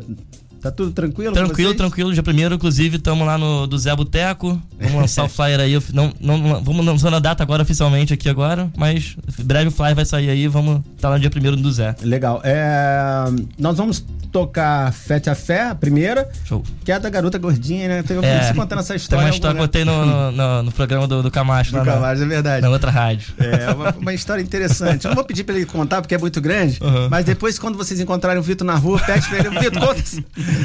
[0.62, 1.34] Tá tudo tranquilo?
[1.34, 2.14] Tranquilo, tranquilo.
[2.14, 4.62] Dia primeiro, inclusive, estamos lá no do Zé Boteco.
[4.80, 5.80] Vamos lançar o flyer aí.
[5.93, 8.70] Não, não, vamos lançando a data agora oficialmente aqui agora.
[8.78, 10.47] Mas breve o flyer vai sair aí.
[10.47, 11.95] Vamos estar lá no dia primeiro do Zé.
[12.01, 12.41] Legal.
[12.43, 13.24] É,
[13.57, 16.64] nós vamos tocar Fete a Fé, a primeira, Show.
[16.86, 18.03] que é a da garota gordinha, né?
[18.07, 19.24] Eu É, você contando essa Tem história.
[19.26, 21.99] uma em história que eu contei no, no, no programa do, do Camacho, lá Nunca
[21.99, 22.62] na, é verdade.
[22.62, 23.34] na outra rádio.
[23.39, 25.05] É uma, uma história interessante.
[25.05, 27.07] Eu não vou pedir pra ele contar porque é muito grande, Uhum.
[27.10, 30.03] mas depois, quando vocês encontrarem o Vitor na rua, pede pra ele: Vitor, conta,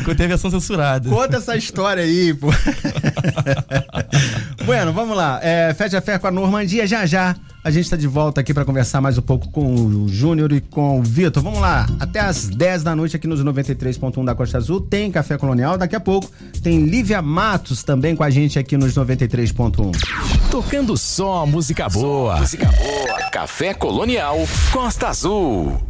[0.05, 1.09] Contei a versão censurada.
[1.09, 2.49] conta essa história aí, pô.
[4.64, 5.41] bueno, vamos lá.
[5.43, 6.87] É, Fete a Fé com a Normandia.
[6.87, 10.07] Já já a gente tá de volta aqui pra conversar mais um pouco com o
[10.07, 11.43] Júnior e com o Vitor.
[11.43, 11.87] Vamos lá.
[11.99, 14.82] Até às 10 da noite aqui nos 93.1 da Costa Azul.
[14.82, 15.78] Tem Café Colonial.
[15.78, 16.30] Daqui a pouco
[16.62, 19.93] tem Lívia Matos também com a gente aqui nos 93.1.
[20.51, 22.37] Tocando só música boa.
[22.37, 23.30] Música boa.
[23.30, 25.80] Café Colonial Costa Azul.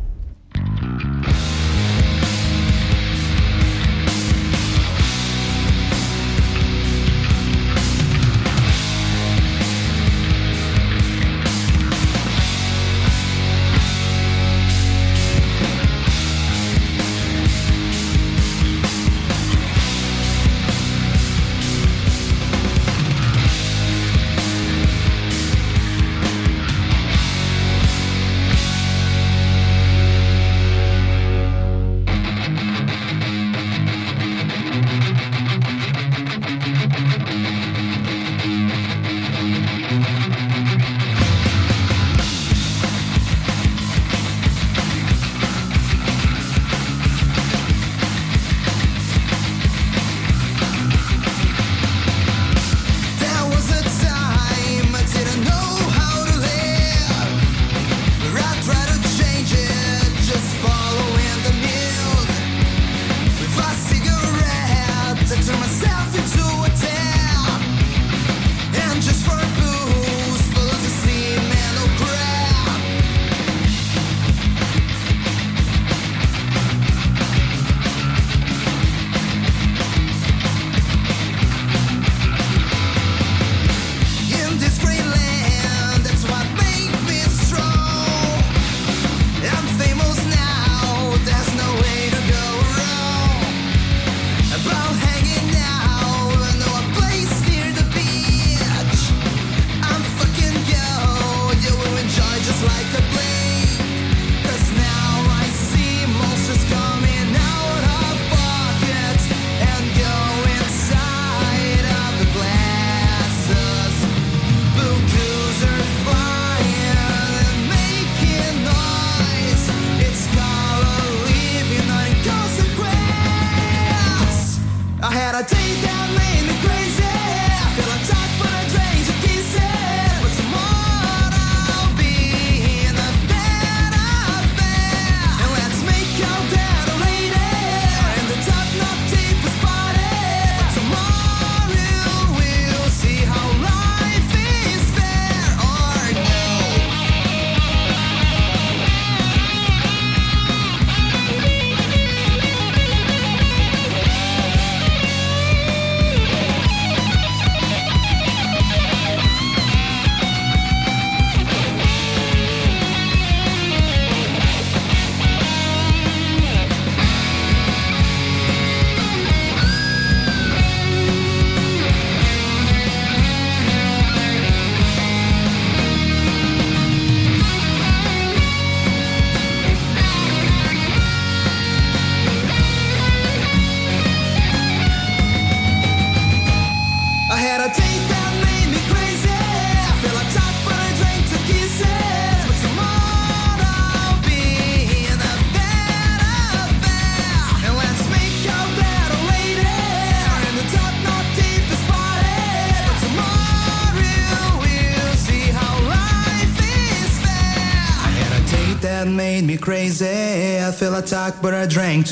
[209.07, 210.59] Made me crazy.
[210.59, 212.07] I feel attacked, but I drank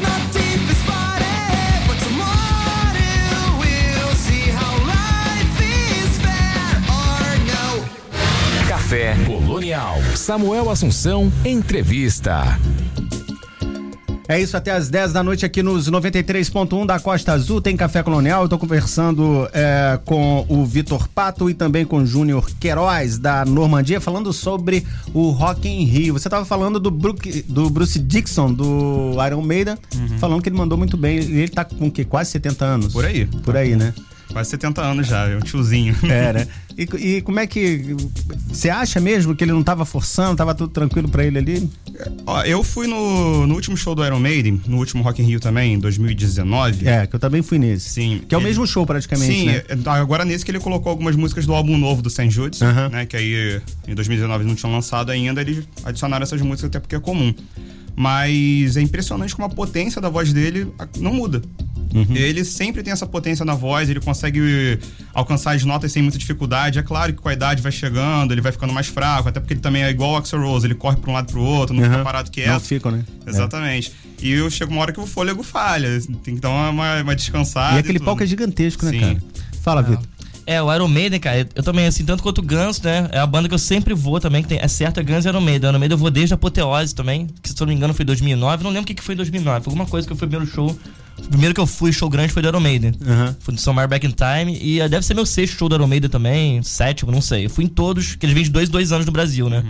[0.00, 1.80] that deep is spotted.
[1.88, 7.84] But tomorrow we'll see how life is fair or no.
[8.68, 10.00] Café Colonial.
[10.16, 12.58] Samuel Assunção, entrevista.
[14.28, 17.62] É isso, até às 10 da noite aqui nos 93.1 da Costa Azul.
[17.62, 18.42] Tem Café Colonial.
[18.42, 23.46] Eu tô conversando é, com o Vitor Pato e também com o Júnior Queiroz, da
[23.46, 26.12] Normandia, falando sobre o Rock in Rio.
[26.12, 29.78] Você tava falando do, do Bruce Dixon, do Iron Maiden,
[30.18, 31.20] falando que ele mandou muito bem.
[31.20, 32.04] E ele tá com o quê?
[32.04, 32.92] Quase 70 anos?
[32.92, 33.24] Por aí.
[33.24, 33.94] Por aí, né?
[34.32, 35.94] Quase 70 anos já, é um tiozinho.
[36.04, 36.48] É, né?
[36.78, 37.96] E, e como é que.
[38.46, 41.68] Você acha mesmo que ele não tava forçando, tava tudo tranquilo pra ele ali?
[42.24, 45.40] Ó, eu fui no, no último show do Iron Maiden, no último Rock in Rio
[45.40, 46.86] também, em 2019.
[46.86, 47.88] É, que eu também fui nesse.
[47.90, 48.20] Sim.
[48.28, 49.62] Que é o Ele- mesmo show praticamente, Sim, né?
[49.68, 52.90] é, agora nesse que ele colocou algumas músicas do álbum novo do Saint Judes, Aham.
[52.90, 53.06] né?
[53.06, 57.00] Que aí em 2019 não tinham lançado ainda, eles adicionaram essas músicas até porque é
[57.00, 57.34] comum.
[57.96, 60.68] Mas é impressionante como a potência da voz dele
[61.00, 61.42] não muda.
[61.94, 62.06] Uhum.
[62.14, 64.78] Ele sempre tem essa potência na voz, ele consegue
[65.14, 66.78] alcançar as notas sem muita dificuldade.
[66.78, 69.54] É claro que com a idade vai chegando, ele vai ficando mais fraco, até porque
[69.54, 71.82] ele também é igual o Axel Rose, ele corre para um lado pro outro, não
[71.82, 72.04] fica Aham.
[72.04, 72.52] parado quieto.
[72.52, 73.04] Não ficam, né?
[73.26, 73.92] Exatamente.
[74.20, 75.88] E eu- chega uma hora que o fôlego falha,
[76.22, 76.70] tem que dar uma,
[77.02, 77.14] uma, É.
[77.14, 77.76] descansada.
[77.76, 78.06] E aquele tudo.
[78.06, 79.00] palco é gigantesco, né, Sim.
[79.00, 79.16] cara?
[79.62, 80.04] Fala, Vitor.
[80.46, 83.06] É, o Iron Maiden, cara, eu, também, assim, tanto quanto o Guns, né?
[83.12, 85.28] É a banda que eu sempre vou também, que tem, é certo, é Guns e
[85.28, 85.68] Iron Maiden.
[85.68, 88.02] Iron Maiden eu vou desde a Apoteose também, que se eu não me engano foi
[88.02, 88.64] em 2009.
[88.64, 89.64] Não lembro o que, que foi em 2009.
[89.64, 90.74] Foi alguma coisa que eu fui o primeiro show.
[91.24, 92.92] O primeiro que eu fui, show grande, foi do Iron Maiden.
[93.06, 93.36] Aham.
[93.40, 94.58] Fui do Somewhere Back in Time.
[94.60, 97.46] E eh, deve ser meu sexto show do Iron Maiden também, sétimo, não sei.
[97.46, 99.64] Eu fui em todos, que eles vêm de dois, dois anos no Brasil, né?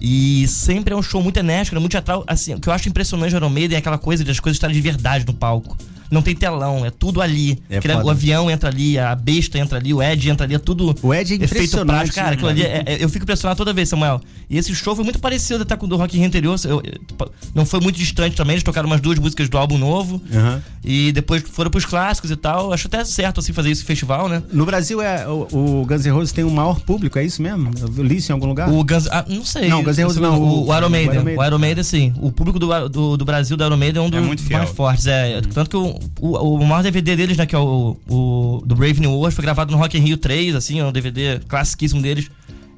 [0.00, 1.80] E sempre é um show muito enérgico, né?
[1.80, 2.24] muito teatral.
[2.26, 4.56] Assim, o que eu acho impressionante do Iron Maiden é aquela coisa de as coisas
[4.56, 5.76] estarem de verdade no palco.
[6.10, 7.58] Não tem telão, é tudo ali.
[7.68, 10.58] É Aquele- o avião entra ali, a besta entra ali, o Ed entra ali, é
[10.58, 10.94] tudo.
[11.02, 12.14] O Ed é efeito impressionante, prático.
[12.14, 12.74] Cara, né, aquilo ali, cara?
[12.86, 14.20] é- é- eu fico impressionado toda vez, Samuel.
[14.48, 16.58] E esse show foi muito parecido até com o do Rock in Rio anterior.
[16.64, 20.20] Eu- eu- não foi muito distante também, eles tocaram umas duas músicas do álbum novo.
[20.32, 20.62] Aham.
[20.84, 22.72] E depois foram pros clássicos e tal.
[22.72, 24.42] Acho até certo assim fazer esse festival, né?
[24.52, 25.46] No Brasil, é, o,
[25.82, 27.70] o Guns N' Roses tem o maior público, é isso mesmo?
[27.96, 28.70] Eu li isso em algum lugar?
[28.70, 29.06] O Guns.
[29.08, 29.68] Ah, não sei.
[29.68, 31.18] Não, Guns N' Roses não, O, o- o Iron Maiden.
[31.36, 31.82] o Iron Maiden.
[31.82, 32.14] O sim.
[32.20, 34.58] O público do, do, do Brasil do Iron Maiden é um dos muito fiel.
[34.60, 35.06] mais fortes.
[35.06, 35.40] É.
[35.52, 39.00] Tanto que o, o, o maior DVD deles, né, que é o, o do Brave
[39.00, 42.30] New World, foi gravado no Rock in Rio 3, assim, é um DVD classiquíssimo deles.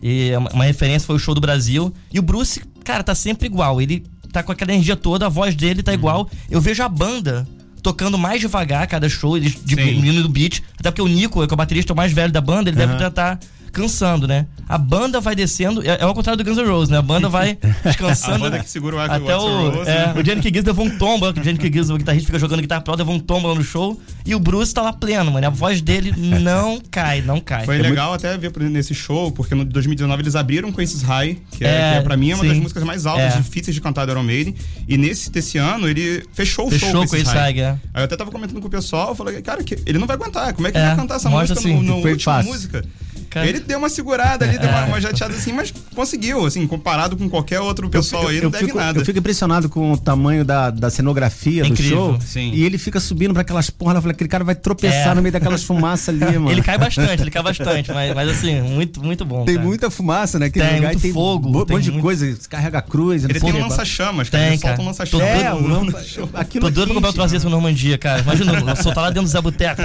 [0.02, 1.92] E é uma, uma referência foi o show do Brasil.
[2.12, 3.80] E o Bruce, cara, tá sempre igual.
[3.80, 6.28] Ele tá com aquela energia toda, a voz dele tá igual.
[6.50, 7.46] Eu vejo a banda
[7.82, 10.62] tocando mais devagar cada show, eles diminuindo o beat.
[10.78, 13.08] Até porque o Nico, que é o baterista mais velho da banda, ele deve Aham.
[13.08, 13.40] estar
[13.72, 14.46] cansando, né?
[14.68, 16.98] A banda vai descendo, é, é ao contrário do Guns N' Roses, né?
[16.98, 18.34] A banda vai descansando.
[18.46, 20.14] A banda que segura o Até o Rose, é, né?
[20.16, 22.94] o Jenny Gibbs levou um tombo, o Jenny Gibbs, o guitarrista, fica jogando guitarra pro
[22.94, 24.00] levou um tombo lá no show.
[24.24, 25.44] E o Bruce tá lá pleno, mano.
[25.46, 27.64] A voz dele não cai, não cai.
[27.64, 31.64] Foi legal até ver nesse show, porque no 2019 eles abriram com esses High, que
[31.64, 32.48] é, É, que é pra mim é uma sim.
[32.50, 33.36] das músicas mais altas, É.
[33.38, 34.54] difíceis de cantar do Iron Maiden.
[34.86, 37.70] E nesse desse ano ele fechou o Fechou show com esse High, é.
[37.92, 40.16] Aí eu até tava comentando com o pessoal, eu falei, cara, que ele não vai
[40.16, 42.12] aguentar, como é que É, ele vai cantar essa mostra música assim, no, no foi
[42.12, 42.52] última fácil.
[42.52, 42.84] música?
[43.30, 44.84] Cara- Ele deu uma segurada ali, deu uma, É.
[44.86, 48.66] uma jateada assim, mas conseguiu, assim, comparado com qualquer outro pessoal aí, eu, não deve
[48.66, 48.98] fico, nada.
[48.98, 52.20] eu fico impressionado com o tamanho da, da cenografia É do incrível, show.
[52.20, 52.50] sim.
[52.52, 53.94] E ele fica subindo pra aquelas porra.
[53.94, 55.14] Eu falei, aquele cara vai tropeçar É.
[55.14, 56.50] no meio daquelas fumaças ali, mano.
[56.50, 59.44] Ele cai bastante, ele cai bastante, mas, mas assim, muito, muito bom.
[59.44, 59.66] Tem cara.
[59.66, 60.46] muita fumaça, né?
[60.46, 63.22] Aquele Tem, lugar muito tem fogo, Um monte de muito- coisa, carrega a cruz.
[63.24, 64.42] Ele tem um lança-chamas, cara.
[64.44, 65.26] Tem, ele solta um lança-chamas.
[65.28, 66.00] É, o lampa-
[66.34, 68.22] aquilo Tô é doido pra comprar um troço desse no Normandia, cara.
[68.22, 69.82] Imagina, soltar lá dentro do Zé Boteco.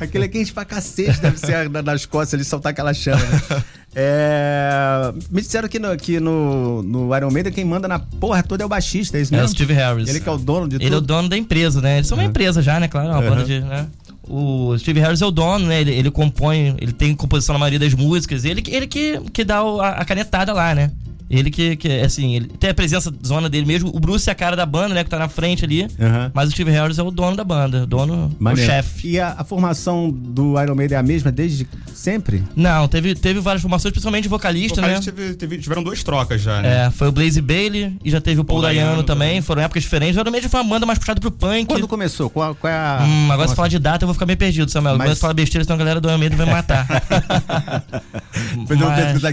[0.00, 3.20] Aquele é quente pra cacete, deve ser na- nas costas ali, soltar aquela chama.
[3.22, 3.62] né?
[3.96, 8.64] É, me disseram que, no, que no, no Iron Maiden quem manda na porra toda
[8.64, 9.52] é o baixista, é isso É mesmo?
[9.52, 10.08] o Steve Harris.
[10.08, 11.06] Ele que é o dono de Ele é o tudo.
[11.06, 11.98] dono da empresa, né?
[11.98, 12.88] Eles são uma empresa já, né?
[12.88, 13.60] Claro, é uma banda de.
[13.60, 13.86] Né?
[14.26, 15.80] O Steve Harris é o dono, né?
[15.80, 18.44] Ele, ele compõe, ele tem composição na maioria das músicas.
[18.44, 20.90] Ele, que- ele que, que dá o- a, a canetada lá, né?
[21.30, 23.90] Ele que, que, assim, ele tem a presença zona dele mesmo.
[23.94, 25.02] O Bruce é a cara da banda, né?
[25.04, 25.88] Que tá na frente ali.
[26.00, 26.30] Aham.
[26.34, 28.70] Mas o Steve Harris é o dono da banda, o dono, o Maneiro.
[28.70, 29.08] chefe.
[29.08, 32.42] E a, a formação do Iron Maiden é a mesma desde sempre?
[32.54, 34.88] Não, teve, teve várias formações, principalmente vocalista, né?
[34.88, 36.86] Vocalista teve- teve- tiveram duas trocas já, né?
[36.86, 39.28] É, foi o Blaze Bailey e já teve o Paul, Paul Dayano, Dayano também.
[39.28, 39.42] também.
[39.42, 40.16] Foram épocas diferentes.
[40.16, 41.66] O Iron Maiden foi uma banda mais puxada pro punk.
[41.66, 42.28] Quando começou?
[42.30, 43.02] Qual, qual é a.
[43.06, 44.98] Hum, agora se falar de data eu vou ficar meio perdido, Samuel.
[44.98, 45.18] Mas- Mas...
[45.18, 46.86] falar besteira, senão a galera do Iron Maiden vai me matar.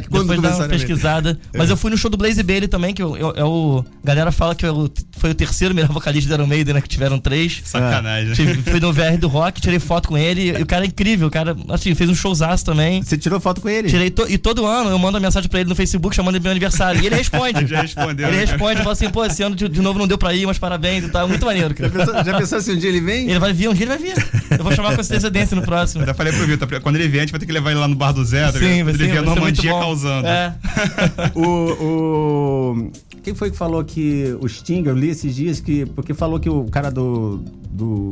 [0.10, 1.40] Quando depois dá uma o pesquisada.
[1.56, 3.84] Mas eu, fui no show do Blaze Bailey também, que eu, eu- é o.
[4.04, 6.82] A galera fala que eu- foi o terceiro melhor vocalista do Iron Maiden, né?
[6.82, 7.62] Que tiveram três.
[7.66, 8.34] Sacanagem.
[8.34, 10.50] Tive- Fui no VR do Rock, tirei foto com ele.
[10.58, 13.02] E o cara é incrível, o cara, assim, fez um showzaço também.
[13.04, 13.90] Você tirou foto com ele?
[13.90, 16.40] Tirei to- e todo ano eu mando uma mensagem pra ele no Facebook chamando ele
[16.42, 17.02] pro meu aniversário.
[17.02, 17.66] E ele responde.
[17.72, 18.46] Já respondeu, Ele né?
[18.46, 21.04] responde, fala assim, pô, esse ano de, de novo não deu pra ir, mas parabéns
[21.06, 21.28] e tal.
[21.28, 22.06] Muito maneiro, Já cara.
[22.06, 23.30] pensou, já pensou se um dia ele vem?
[23.30, 24.16] Ele vai vir, um dia ele vai vir.
[24.58, 26.04] Eu vou chamar com antecedência no próximo.
[26.04, 27.88] Até falei pro Vitor, quando ele vier, a gente vai ter que levar ele lá
[27.88, 28.70] no bar do Zé, tá ligado?
[28.74, 29.80] Sim, vai ele ser, vier a vai ser muito Normandia bom.
[29.80, 30.28] causando.
[30.28, 30.54] É.
[31.36, 32.92] O, o-
[33.24, 35.86] Quem foi que falou que o Sting, eu li esses dias, que.
[35.86, 37.38] Porque falou que o cara do.
[37.70, 38.10] do.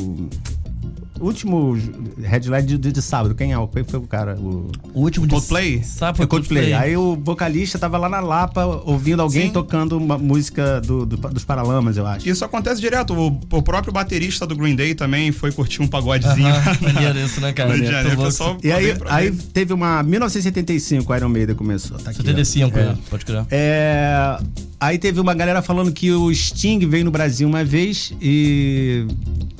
[1.19, 1.77] Último
[2.23, 3.57] headline de, de, de sábado, quem é?
[3.57, 4.35] o- Quem foi o cara?
[4.39, 5.83] O, O último de- Coldplay?
[5.83, 6.73] Sabe, foi foi Coldplay.
[6.73, 9.53] Aí o vocalista tava lá na Lapa ouvindo alguém Sim.
[9.53, 12.27] tocando uma música do, do- dos Paralamas, eu acho.
[12.29, 13.13] Isso acontece direto.
[13.13, 13.27] O,
[13.57, 16.47] o próprio baterista do Green Day também foi curtir um pagodezinho.
[16.81, 17.77] Maneiro isso, né, cara?
[17.77, 20.01] Janeiro, pessoal E aí, aí teve uma.
[20.03, 21.97] 1975, o Iron Maiden começou.
[21.97, 22.25] Tá aqui, ó.
[22.25, 22.81] 75, É.
[22.81, 22.95] é.
[23.09, 23.45] pode crer.
[23.51, 24.37] É,
[24.79, 29.05] aí teve uma galera falando que o Sting veio no Brasil uma vez e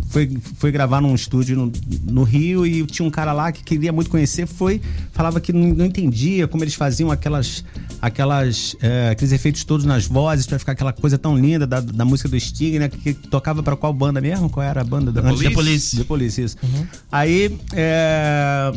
[0.10, 1.72] foi, foi gravar num estúdio no,
[2.10, 4.82] no Rio e tinha um cara lá que queria muito conhecer, foi,
[5.12, 7.64] falava que não, não entendia como eles faziam aquelas,
[8.02, 12.04] aquelas, é, aqueles efeitos todos nas vozes pra ficar aquela coisa tão linda da, da
[12.04, 12.90] música do Sting, né?
[12.90, 14.50] Que tocava pra qual banda mesmo?
[14.50, 15.12] Qual era a banda?
[15.12, 15.44] da Police?
[15.44, 15.98] The Police.
[15.98, 16.58] The Police, isso.
[17.12, 18.72] Aí, é,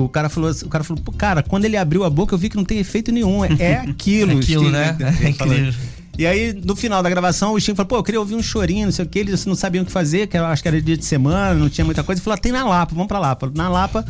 [0.00, 2.48] o cara falou, assim- o cara falou, cara, quando ele abriu a boca eu vi
[2.48, 4.32] que não tem efeito nenhum, é, é aquilo.
[4.38, 4.96] É aquilo, né?
[5.22, 5.74] É incrível.
[6.18, 8.86] E aí, no final da gravação, o Sting falou, pô, eu queria ouvir um chorinho,
[8.86, 10.82] não sei o que, eles não sabiam o que fazer, que eu acho que era
[10.82, 12.18] dia de semana, não tinha muita coisa.
[12.18, 13.52] Ele falou, ah, tem na Lapa, vamos pra Lapa.
[13.54, 14.04] Na Lapa,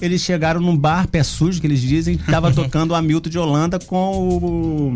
[0.00, 3.38] eles chegaram num bar, pé sujo, que eles dizem, que tava tocando o Hamilton de
[3.40, 4.94] Holanda com o...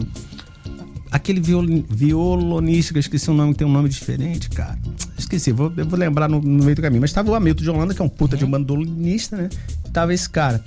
[1.13, 4.79] Aquele viol- violonista, que eu esqueci o nome, que tem um nome diferente, cara.
[5.19, 7.01] Esqueci, vou, vou lembrar no, no meio do caminho.
[7.03, 9.49] Mas tava o Hamilton de Holanda, que é um puta de um bandolinista, né?
[9.93, 10.63] Tava esse cara.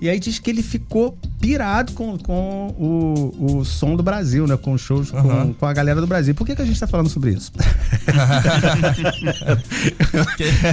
[0.00, 4.56] E aí diz que ele ficou pirado com, com o, o som do Brasil, né?
[4.56, 5.52] Com os shows com, Aham.
[5.52, 6.34] com a galera do Brasil.
[6.34, 7.52] Por que, que a gente tá falando sobre isso?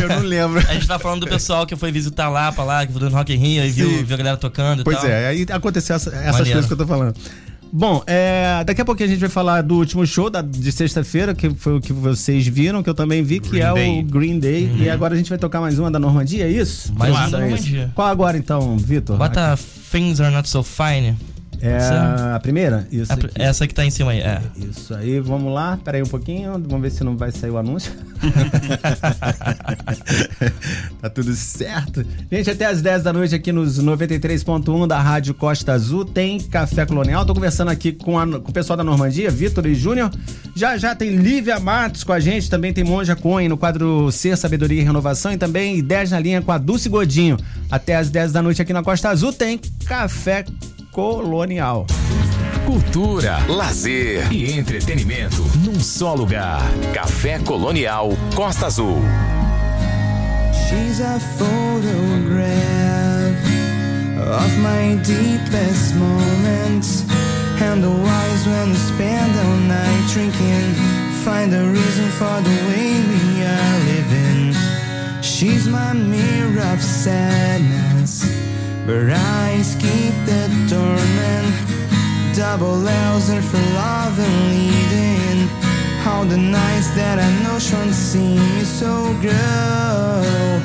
[0.01, 0.59] eu não lembro.
[0.67, 3.09] A gente tá falando do pessoal que foi visitar lá, pra lá, que foi no
[3.15, 5.07] Rock in Rio e viu, viu a galera tocando e Pois tal.
[5.09, 6.51] é, aí aconteceu essa- essas Maneiro.
[6.51, 7.13] coisas que eu tô falando.
[7.71, 11.35] Bom, é, daqui a pouquinho a gente vai falar do último show da- de sexta-feira,
[11.35, 13.99] que foi o que vocês viram, que eu também vi, que Green é Day.
[13.99, 14.71] o Green Day.
[14.79, 16.91] E agora a gente vai tocar mais uma da Normandia, é isso?
[16.95, 17.39] Mais uma da.
[17.39, 17.91] Normandia.
[17.93, 19.17] Qual agora então, Vitor?
[19.17, 19.57] Bota
[19.91, 21.15] Things Are Not So Fine.
[21.61, 22.88] É essa- a primeira?
[22.91, 23.41] Isso A pr- aqui.
[23.41, 24.41] Essa que tá em cima aí, é.
[24.57, 25.77] Isso aí, vamos lá.
[25.84, 27.91] Pera aí um pouquinho, vamos ver se não vai sair o anúncio.
[31.02, 32.06] tá tudo certo.
[32.31, 36.86] Gente, até as 10 da noite aqui nos 93.1 da Rádio Costa Azul tem Café
[36.86, 37.26] Colonial.
[37.26, 40.11] Tô conversando aqui com, a- com o pessoal da Normandia, Vitor e Júnior.
[40.56, 44.38] Já já tem Lívia Matos com a gente, também tem Monja Cohen no quadro Ser,
[44.38, 47.38] Sabedoria e Renovação e também 10 na linha com a Dulce Godinho.
[47.69, 50.78] Até as 10 da noite aqui na Costa Azul tem Café Colonial.
[52.65, 56.61] Cultura, lazer e entretenimento num só lugar.
[56.93, 58.97] Café Colonial Costa Azul.
[60.51, 62.49] She's a photograph
[64.17, 67.05] of my deepest moments.
[67.61, 70.76] And the wise when we spend all night drinking,
[71.23, 74.53] find a reason for the way we are living.
[75.21, 78.26] She's my mirror of sadness,
[78.90, 81.53] but eyes keep the torment
[82.36, 85.40] Double L's are for love and leading.
[86.07, 90.60] All the nights that I know shan't see me so girl.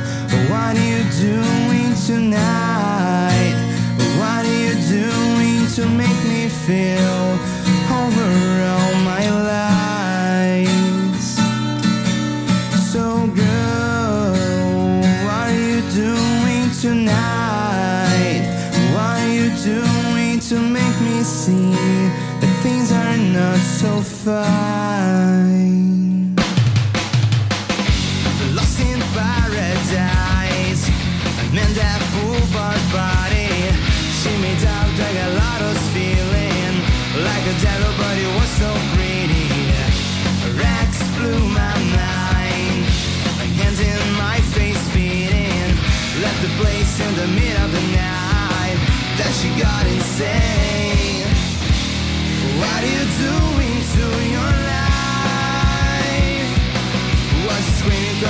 [0.49, 3.57] What are you doing tonight?
[4.19, 7.54] What are you doing to make me feel
[21.45, 21.77] see
[22.41, 25.53] that things are not so fine?
[28.57, 30.89] Lost in paradise,
[31.41, 33.53] I'm in that full body.
[34.21, 36.75] She made out like a lotus feeling,
[37.29, 39.45] like a devil, but it was so pretty.
[40.57, 40.91] Rex
[41.21, 42.89] blew my mind,
[43.61, 45.77] hands in my face beating,
[46.25, 48.79] left the place in the middle of the night.
[49.19, 50.64] Then she got insane.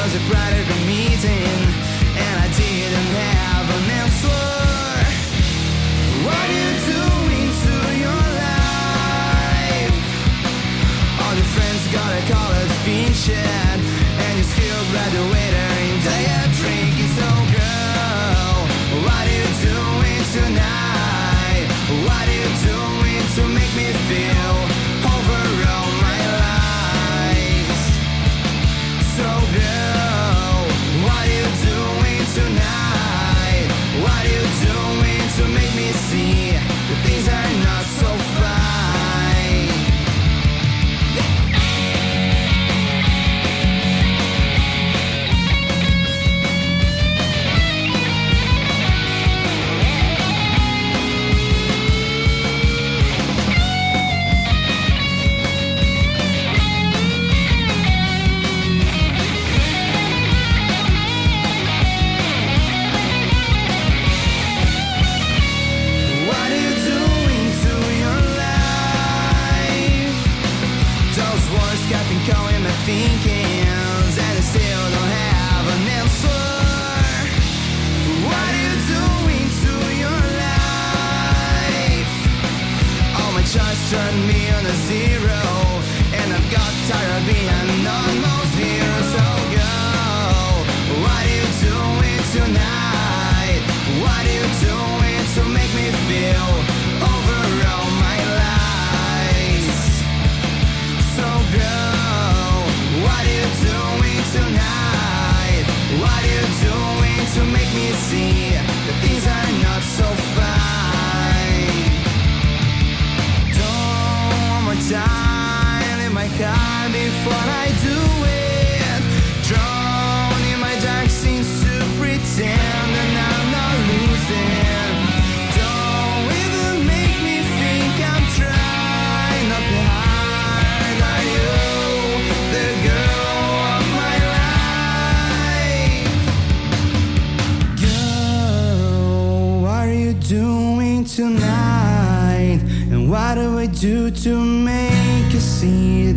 [0.04, 0.14] Was
[0.86, 1.54] meeting
[2.24, 4.44] And I didn't have an answer.
[6.24, 9.96] What are you doing to your life?
[11.20, 12.22] All your friends got a
[14.24, 15.73] And you still graduated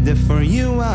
[0.07, 0.86] see that for you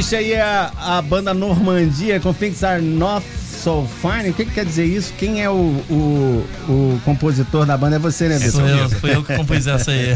[0.00, 3.22] Este aí é a, a banda Normandia com Things Are Not
[3.62, 4.30] So Fine.
[4.30, 5.12] O que, que quer dizer isso?
[5.18, 5.52] Quem é o,
[5.90, 7.96] o, o compositor da banda?
[7.96, 10.14] É você, né, Sou eu, fui eu que compus essa aí.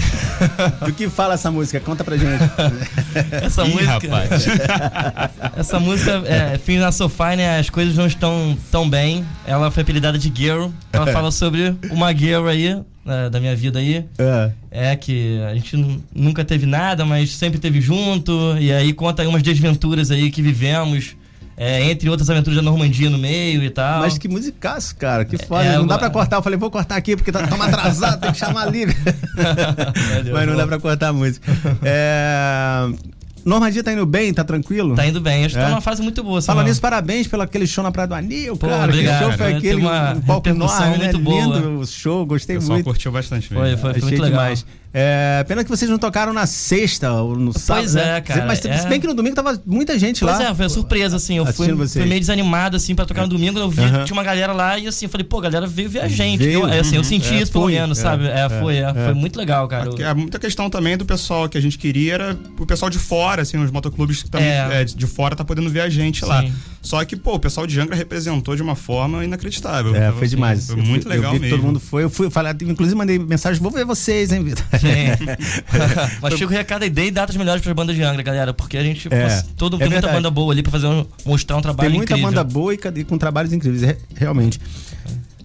[0.82, 1.80] Do que fala essa música?
[1.80, 2.42] Conta pra gente.
[3.44, 3.92] Essa Ih, música.
[3.92, 4.46] rapaz.
[5.54, 9.22] Essa música, é, Things Not So Fine, né, as coisas não estão tão bem.
[9.46, 10.68] Ela foi apelidada de Girl.
[10.90, 14.04] Ela fala sobre uma girl aí, né, da minha vida aí.
[14.18, 14.50] É.
[14.70, 18.56] É que a gente nu- nunca teve nada, mas sempre teve junto.
[18.58, 21.16] E aí conta aí umas desventuras aí que vivemos.
[21.56, 24.00] é, entre outras aventuras da Normandia no meio e tal.
[24.00, 25.24] Mas que musicaço, cara.
[25.24, 25.62] Que foda.
[25.64, 26.36] É, não dá eu- pra cortar.
[26.38, 28.96] Eu falei, vou cortar aqui porque tá, tamo atrasado, tem que chamar livre.
[30.32, 31.46] Mas não dá pra cortar a música.
[31.84, 32.88] É...
[33.44, 34.32] Normandia tá indo bem?
[34.32, 34.94] Tá tranquilo?
[34.94, 35.64] Tá indo bem, acho que É.
[35.64, 36.40] tá numa fase muito boa.
[36.40, 38.84] Fala nisso, parabéns pelo aquele show na Praia do Anil, Pô, cara.
[38.84, 39.56] obrigado, que show foi cara.
[39.58, 41.04] aquele uma um palco enorme, né?
[41.04, 41.44] muito boa.
[41.56, 42.86] Lindo o show, gostei O pessoal muito.
[42.86, 43.66] curtiu bastante mesmo.
[43.66, 44.40] Foi, foi, foi Achei muito legal.
[44.42, 44.66] demais.
[44.96, 47.98] É, pena que vocês não tocaram na sexta ou no sábado.
[47.98, 48.20] é, né?
[48.20, 48.78] cara, Mas é.
[48.78, 50.50] se bem que no domingo tava muita gente Pois lá.
[50.50, 51.36] é, foi uma surpresa, assim.
[51.38, 53.58] Eu fui, fui meio desanimado, assim, pra tocar no domingo.
[53.58, 53.98] Eu vi Aham.
[53.98, 56.08] que tinha uma galera lá e, assim, eu falei, pô, a galera veio ver a
[56.08, 56.38] gente.
[56.38, 56.60] Veio?
[56.60, 58.26] Eu, é, assim, eu senti É, isso, pelo foi, menos, é, sabe?
[58.28, 58.94] É, é, foi, é, é.
[59.06, 59.90] foi muito legal, cara.
[59.98, 62.98] Eu- é muita questão também do pessoal que a gente queria era o pessoal de
[63.00, 64.82] fora, assim, os motoclubes que também É.
[64.82, 66.42] é, de fora tá podendo ver a gente lá.
[66.42, 66.52] Sim.
[66.82, 69.94] Só que, pô, o pessoal de Angra representou de uma forma inacreditável.
[69.96, 70.66] É, foi assim, demais.
[70.68, 71.56] Foi Eu muito fui- legal eu vi que mesmo.
[71.58, 72.04] todo mundo foi.
[72.04, 74.64] Eu fui falar, inclusive mandei mensagem, vou ver vocês, hein, Vitor?
[74.84, 75.26] Sim.
[76.20, 78.52] Mas fica o recado aí, dei datas melhores pras bandas de Angra, galera.
[78.54, 79.08] Porque a gente.
[79.12, 80.14] É, todo, é tem muita verdade.
[80.14, 82.30] banda boa ali pra fazer um- mostrar um trabalho Tem muita incrível.
[82.30, 84.60] banda boa e e com trabalhos incríveis, re- realmente.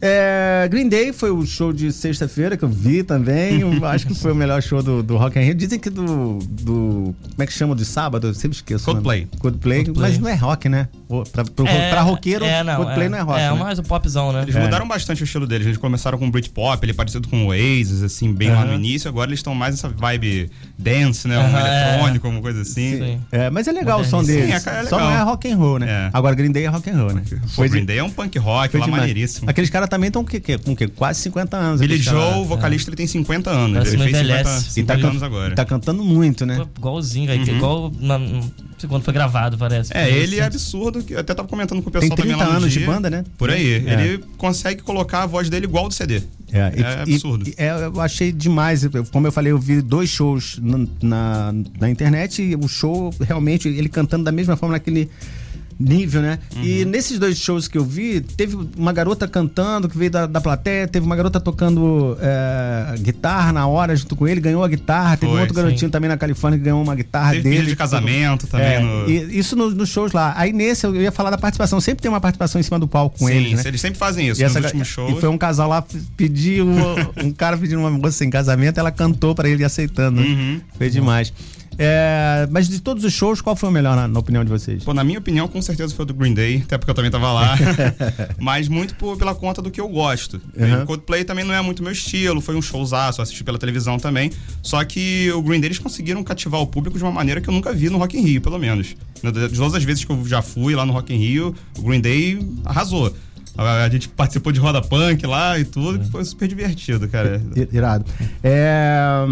[0.01, 3.59] É, Green Day foi o show de sexta-feira que eu vi também.
[3.61, 5.55] Eu acho que foi o melhor show do, do Rock in Rio.
[5.55, 7.13] Dizem que do, do.
[7.21, 7.76] Como é que chama?
[7.76, 8.27] De sábado?
[8.27, 8.85] Eu sempre esqueço.
[8.85, 9.27] Coldplay.
[9.39, 9.84] Coldplay.
[9.85, 10.09] Coldplay.
[10.11, 10.88] Mas não é rock, né?
[11.31, 13.39] Pra, pro- É, pra roqueiro, é, não, Coldplay é, não é rock.
[13.39, 13.59] É, né?
[13.59, 14.43] mais o popzão, né?
[14.43, 15.67] Eles mudaram bastante o estilo deles.
[15.67, 19.09] Eles começaram com Britpop, ele é parecido com o Oasis, assim, bem lá no início.
[19.09, 21.38] Agora eles estão mais nessa vibe dance, né?
[21.38, 21.89] Um é.
[21.91, 22.97] eletrônico, uma coisa assim.
[22.97, 23.21] Sim.
[23.31, 24.45] É, mas é legal o som deles.
[24.45, 24.99] Sim, é, é Só legal.
[25.11, 25.88] não é rock and roll, né?
[25.89, 26.09] É.
[26.13, 27.21] Agora Green Day é rock and roll, né?
[27.55, 29.01] Pô, de- Green Day é um punk rock foi lá demais.
[29.01, 29.49] maneiríssimo.
[29.49, 30.29] Aqueles caras também estão com
[30.71, 30.87] o quê?
[30.95, 31.81] Quase 50 anos.
[31.81, 32.37] Billy caras Joe, lá.
[32.39, 33.73] o vocalista, ele tem 50 anos.
[33.77, 34.71] Parece ele que fez 50, envelhece.
[34.71, 35.55] 50 E tá, can- anos agora.
[35.55, 36.55] tá cantando muito, né?
[36.57, 37.43] Pô, Igualzinho, velho.
[37.43, 37.91] que Igual.
[37.99, 38.41] Na, não
[38.77, 39.91] sei quando foi gravado, parece.
[39.95, 42.45] É, ele é absurdo, que eu até tava comentando com o Tem pessoal também 30
[42.45, 42.87] lá no anos de dia.
[42.87, 43.25] banda, né?
[43.37, 43.73] Por aí.
[43.85, 43.93] É.
[44.05, 46.21] Ele consegue colocar a voz dele igual do CD.
[46.51, 46.73] É, É
[47.07, 47.47] e- absurdo.
[47.49, 48.81] e- é, eu achei demais.
[49.11, 53.67] Como eu falei, eu vi dois shows na, na, na internet e o show realmente,
[53.67, 55.09] ele cantando da mesma forma naquele
[55.80, 56.39] nível, né?
[56.61, 56.89] E Uhum.
[56.89, 60.88] nesses dois shows que eu vi, teve uma garota cantando que veio da, da plateia,
[60.88, 65.15] teve uma garota tocando é, guitarra na hora junto com ele, ganhou a guitarra.
[65.15, 67.68] Teve um Foi, outro garotinho também na Califórnia que ganhou uma guitarra Teve dele.
[67.68, 68.68] de casamento também.
[68.68, 69.10] É, no...
[69.10, 70.34] e isso no- nos shows lá.
[70.35, 71.80] Aí nesse eu ia falar da participação.
[71.80, 73.61] Sempre tem uma participação em cima do palco com Sim, ele, né?
[73.65, 74.41] eles sempre fazem isso.
[74.41, 75.18] E, Nos essa- últimos shows.
[75.18, 75.84] e foi um casal lá
[76.18, 76.68] pediu
[77.23, 80.19] um cara pedindo uma moça em casamento, ela cantou pra ele aceitando.
[80.22, 80.60] Uhum.
[80.77, 81.31] Foi demais.
[81.81, 84.84] É, mas de todos os shows, qual foi o melhor na, na opinião de vocês?
[84.84, 87.10] Pô, na minha opinião, com certeza foi o do Green Day, até porque eu também
[87.10, 87.56] tava lá.
[88.38, 90.41] Mas muito por- pela conta do que eu gosto.
[90.57, 90.84] Uhum.
[90.84, 93.97] O Coldplay também não é muito meu estilo, foi um showzaço, eu assisti pela televisão
[93.97, 94.30] também.
[94.61, 97.53] Só que o Green Day eles conseguiram cativar o público de uma maneira que eu
[97.53, 98.95] nunca vi no Rock in Rio, pelo menos.
[99.23, 102.01] De todas as vezes que eu já fui lá no Rock in Rio, o Green
[102.01, 103.15] Day arrasou.
[103.57, 107.41] A gente participou de roda punk lá e tudo, que foi super divertido, cara.
[107.73, 108.06] Irado.
[108.41, 109.26] É,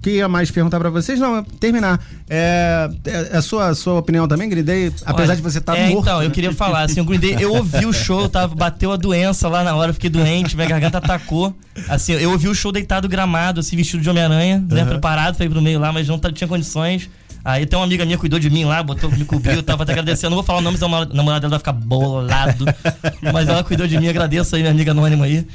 [0.00, 2.00] que ia mais perguntar pra vocês, não, é terminar.
[2.28, 2.88] É,
[3.32, 4.92] é a sua, sua opinião também, Green Day?
[5.04, 6.02] Apesar Olha, de você estar é, morto.
[6.02, 6.34] Então, eu né?
[6.34, 9.64] queria falar, assim, o Green Day, eu ouvi o show, tava, bateu a doença lá
[9.64, 11.54] na hora, eu fiquei doente, minha garganta atacou.
[11.88, 14.84] Assim, eu ouvi o show deitado gramado, assim, vestido de Homem-Aranha, né?
[14.84, 17.08] Preparado pra ir pro meio lá, mas não tá- tinha condições.
[17.44, 20.30] Aí tem uma amiga minha cuidou de mim lá, botou, me cobriu, tava até agradecendo.
[20.30, 22.64] Não vou falar o nome, senão a namorada dela vai ficar bolado.
[23.32, 25.46] Mas ela cuidou de mim, agradeço aí, minha amiga anônima aí.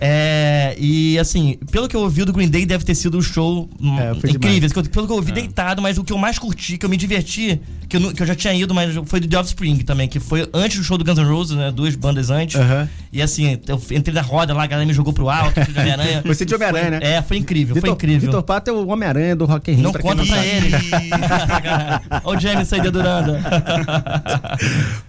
[0.00, 3.68] É, e assim, pelo que eu ouvi do Green Day, deve ter sido um show
[3.80, 4.70] hum, É, foi incrível.
[4.90, 7.60] Pelo que eu ouvi deitado, mas o que eu mais curti, que eu me diverti,
[7.88, 10.48] que eu, que eu já tinha ido, mas foi do The Offspring também, que foi
[10.54, 11.70] antes do show do Guns N' Roses, né?
[11.70, 12.60] Duas bandas antes.
[12.60, 12.88] Aham.
[13.12, 16.22] E assim, eu entrei na roda lá, a galera me jogou pro alto, de Homem-Aranha.
[16.26, 17.16] Você de Homem-Aranha, Foi- né?
[17.16, 18.20] É, foi incrível, foi Vitor, incrível.
[18.30, 19.84] Vitor Pato é o Homem-Aranha do Rock in Rio.
[19.84, 20.70] Não pra conta pra ele.
[22.24, 23.32] Olha o James aí dedurando.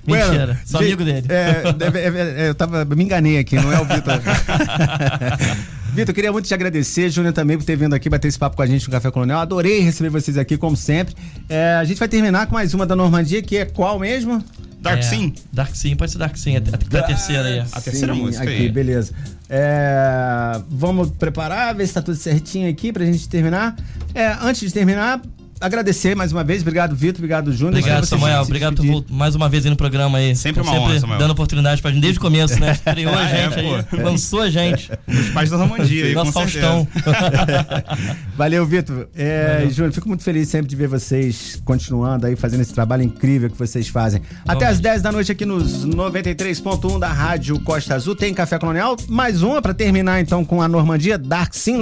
[0.06, 1.28] Mentira, sou Gente, amigo dele.
[1.30, 2.08] É, deve- é,
[2.46, 4.20] é, eu tava, me enganei aqui, não é o Vitor.
[5.94, 8.56] Vitor, eu queria muito te agradecer, Júnior também, por ter vindo aqui bater esse papo
[8.56, 9.42] com a gente no Café Colonial.
[9.42, 11.16] Adorei receber vocês aqui, como sempre.
[11.48, 14.44] É, a gente vai terminar com mais uma da Normandia, que é qual mesmo?
[14.82, 15.34] Dark É, Sim.
[15.52, 17.60] Dark Sim, pode ser Dark Sim, até, até a terceira aí.
[17.72, 18.70] A terceira Sim, música aqui, aí.
[18.70, 19.14] beleza.
[19.50, 23.76] É, vamos preparar, ver se tá tudo certinho aqui pra gente terminar.
[24.16, 25.22] É, antes de terminar,
[25.64, 26.62] agradecer mais uma vez.
[26.62, 27.20] Obrigado, Vitor.
[27.20, 27.78] Obrigado, Júnior.
[27.80, 28.42] Obrigado, Samuel.
[28.42, 30.36] Obrigado por mais uma vez aí no programa aí.
[30.36, 31.20] Sempre uma honra, Samuel.
[31.20, 32.72] Dando oportunidade pra gente desde o começo, né?
[32.74, 33.98] Estreou a Ah, é, gente aí, pô.
[33.98, 34.92] lançou a gente.
[35.08, 36.88] Os pais da Normandia aí, Nosso com Faustão.
[36.94, 37.84] certeza.
[38.36, 39.08] Valeu, Vitor.
[39.16, 43.50] É, Júnior, fico muito feliz sempre de ver vocês continuando aí, fazendo esse trabalho incrível
[43.50, 44.22] que vocês fazem.
[44.48, 48.16] Até às 10 da noite aqui nos 93.1 da Rádio Costa Azul.
[48.16, 48.96] Tem Café Colonial.
[49.08, 51.82] Mais uma pra terminar então com a Normandia Dark Sim.